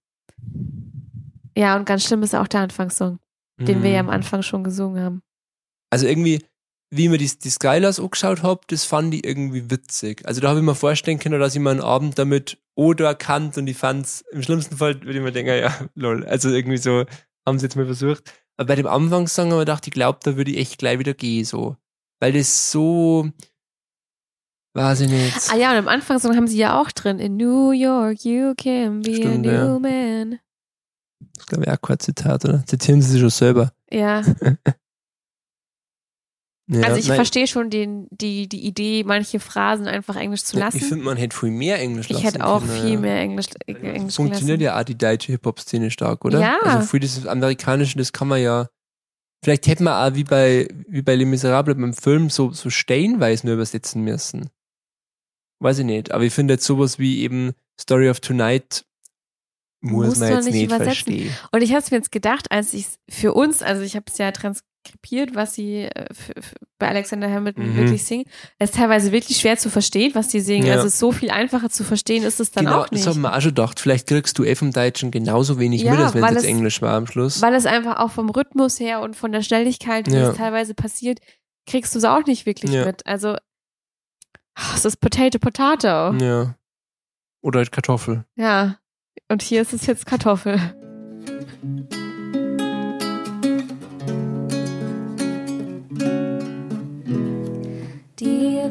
[1.55, 3.19] Ja, und ganz schlimm ist auch der Anfangssong,
[3.59, 4.11] den wir ja am Mhm.
[4.11, 5.21] Anfang schon gesungen haben.
[5.89, 6.45] Also irgendwie,
[6.91, 10.23] wie ich mir die, die Skylers angeschaut habe, das fand ich irgendwie witzig.
[10.27, 13.57] Also da habe ich mir vorstellen können, dass ich mal einen Abend damit oder erkannt
[13.57, 16.23] und ich fand's, im schlimmsten Fall würde ich mir denken, ja, lol.
[16.25, 17.05] Also irgendwie so,
[17.45, 18.31] haben sie jetzt mal versucht.
[18.55, 21.15] Aber bei dem Anfangssong habe ich gedacht, ich glaube, da würde ich echt gleich wieder
[21.15, 21.75] gehen, so.
[22.19, 23.29] Weil das so,
[24.75, 25.51] weiß ich nicht.
[25.51, 27.19] Ah ja, und am Anfangssong haben sie ja auch drin.
[27.19, 29.79] In New York, you can be Stimmt, a new ja.
[29.79, 30.39] man.
[31.19, 32.63] Das ist, glaube ich, auch kein Zitat, oder?
[32.67, 33.73] Zitieren sie sich schon selber.
[33.91, 34.21] Ja,
[36.69, 40.59] Ja, also ich nein, verstehe schon den, die, die Idee, manche Phrasen einfach Englisch zu
[40.59, 40.77] lassen.
[40.77, 42.99] Ich finde, man hätte viel mehr Englisch Ich lassen hätte auch können, viel ja.
[42.99, 44.75] mehr Englisch, äh, Englisch Funktioniert gelassen.
[44.75, 46.41] ja auch die deutsche Hip-Hop-Szene stark, oder?
[46.41, 46.59] Ja.
[46.61, 48.67] Also für dieses Amerikanische, das kann man ja.
[49.45, 53.45] Vielleicht hätte man auch wie bei, wie bei Les Miserables beim Film so, so stellenweise
[53.45, 54.49] nur übersetzen müssen.
[55.59, 56.11] Weiß ich nicht.
[56.11, 58.83] Aber ich finde jetzt sowas wie eben Story of Tonight
[59.79, 60.85] muss man jetzt nicht nicht übersetzen.
[60.85, 61.33] verstehen.
[61.51, 64.05] Und ich habe es mir jetzt gedacht, als ich es für uns, also ich habe
[64.07, 64.31] es ja
[64.87, 66.05] transkribiert, was sie äh,
[66.79, 67.77] bei Alexander Hamilton Mhm.
[67.77, 68.25] wirklich singen.
[68.59, 70.67] Es ist teilweise wirklich schwer zu verstehen, was die singen.
[70.67, 70.75] Ja.
[70.75, 73.05] Also so viel einfacher zu verstehen ist es dann genau, auch nicht.
[73.05, 73.79] das haben wir auch schon gedacht.
[73.79, 76.81] Vielleicht kriegst du eh vom Deutschen genauso wenig Ja, mit, als wenn es jetzt Englisch
[76.81, 77.41] war am Schluss.
[77.41, 80.31] Weil es einfach auch vom Rhythmus her und von der Schnelligkeit, wie Ja.
[80.31, 81.19] es teilweise passiert,
[81.65, 83.05] kriegst du es auch nicht wirklich mit.
[83.05, 83.35] Also
[84.75, 86.13] es ist Potato Potato.
[86.13, 86.55] ja.
[87.43, 88.25] Oder halt Kartoffel.
[88.35, 88.77] Ja.
[89.29, 90.59] Und hier ist es jetzt Kartoffel.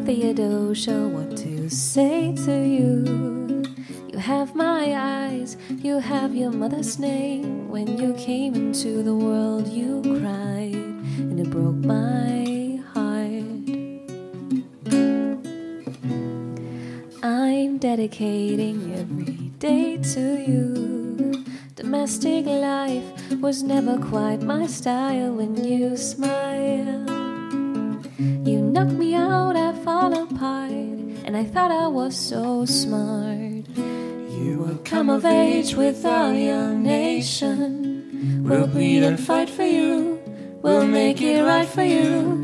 [0.07, 3.65] Theodosia, what to say to you?
[4.13, 7.69] You have my eyes, you have your mother's name.
[7.69, 10.77] When you came into the world, you cried,
[11.19, 13.43] and it broke my heart.
[17.25, 21.45] I'm dedicating every day to you.
[21.75, 23.03] Domestic life
[23.41, 27.03] was never quite my style when you smile.
[28.19, 29.57] You knock me out,
[31.37, 33.69] I thought I was so smart.
[33.77, 38.43] You will come of age with our young nation.
[38.43, 40.19] We'll bleed and fight for you,
[40.63, 42.41] we'll make it right for you.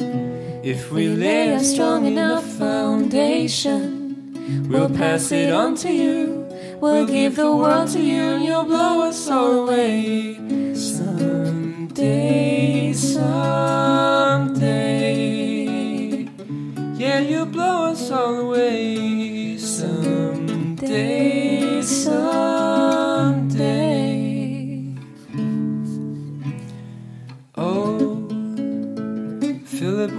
[0.62, 3.88] If We lay a strong enough foundation.
[4.68, 6.46] We'll pass it on to you.
[6.78, 10.36] We'll give the world to you, and you'll blow us all away.
[10.74, 12.51] Someday,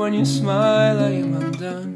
[0.03, 1.93] when you smile, I am undone.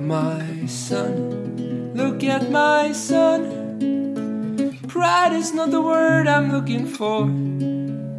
[0.00, 3.40] My son, look at my son.
[4.88, 7.30] Pride is not the word I'm looking for.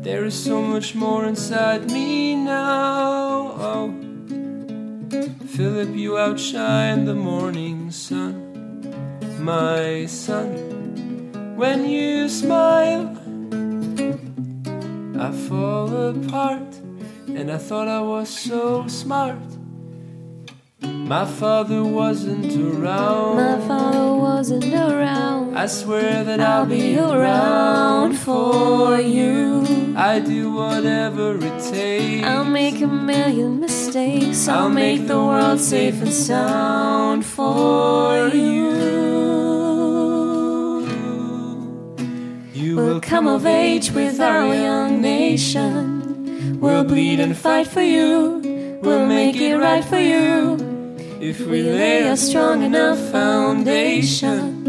[0.01, 3.51] There is so much more inside me now.
[3.69, 3.93] Oh,
[5.47, 8.33] Philip, you outshine the morning sun.
[9.41, 10.47] My son,
[11.57, 13.11] when you smile,
[15.19, 16.86] I fall apart.
[17.27, 19.39] And I thought I was so smart.
[20.81, 23.35] My father wasn't around.
[23.37, 25.57] My father wasn't around.
[25.57, 29.93] I swear that I'll I'll be around for you.
[29.95, 32.25] I do whatever it takes.
[32.27, 34.47] I'll make a million mistakes.
[34.47, 38.67] I'll make the world safe and sound for you.
[42.53, 45.96] You We'll come of age with our young nation.
[46.67, 48.79] We'll bleed and fight for you.
[48.81, 50.57] We'll make it right for you.
[51.21, 54.65] if We lay a strong enough foundation.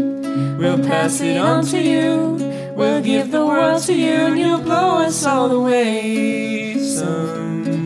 [0.57, 2.37] We'll pass it on to you.
[2.73, 6.79] We'll give the world to you, and you'll blow us all the way.
[6.79, 7.85] someday,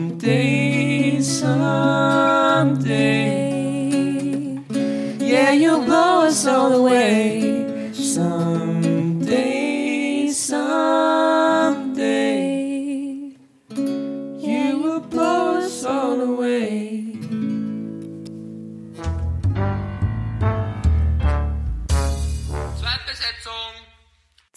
[1.20, 1.64] someday.
[5.18, 6.80] Yeah, you'll blow us all the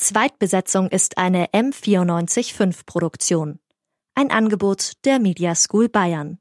[0.07, 3.59] Zweitbesetzung ist eine M945 Produktion.
[4.15, 6.39] Ein Angebot der Media School Bayern.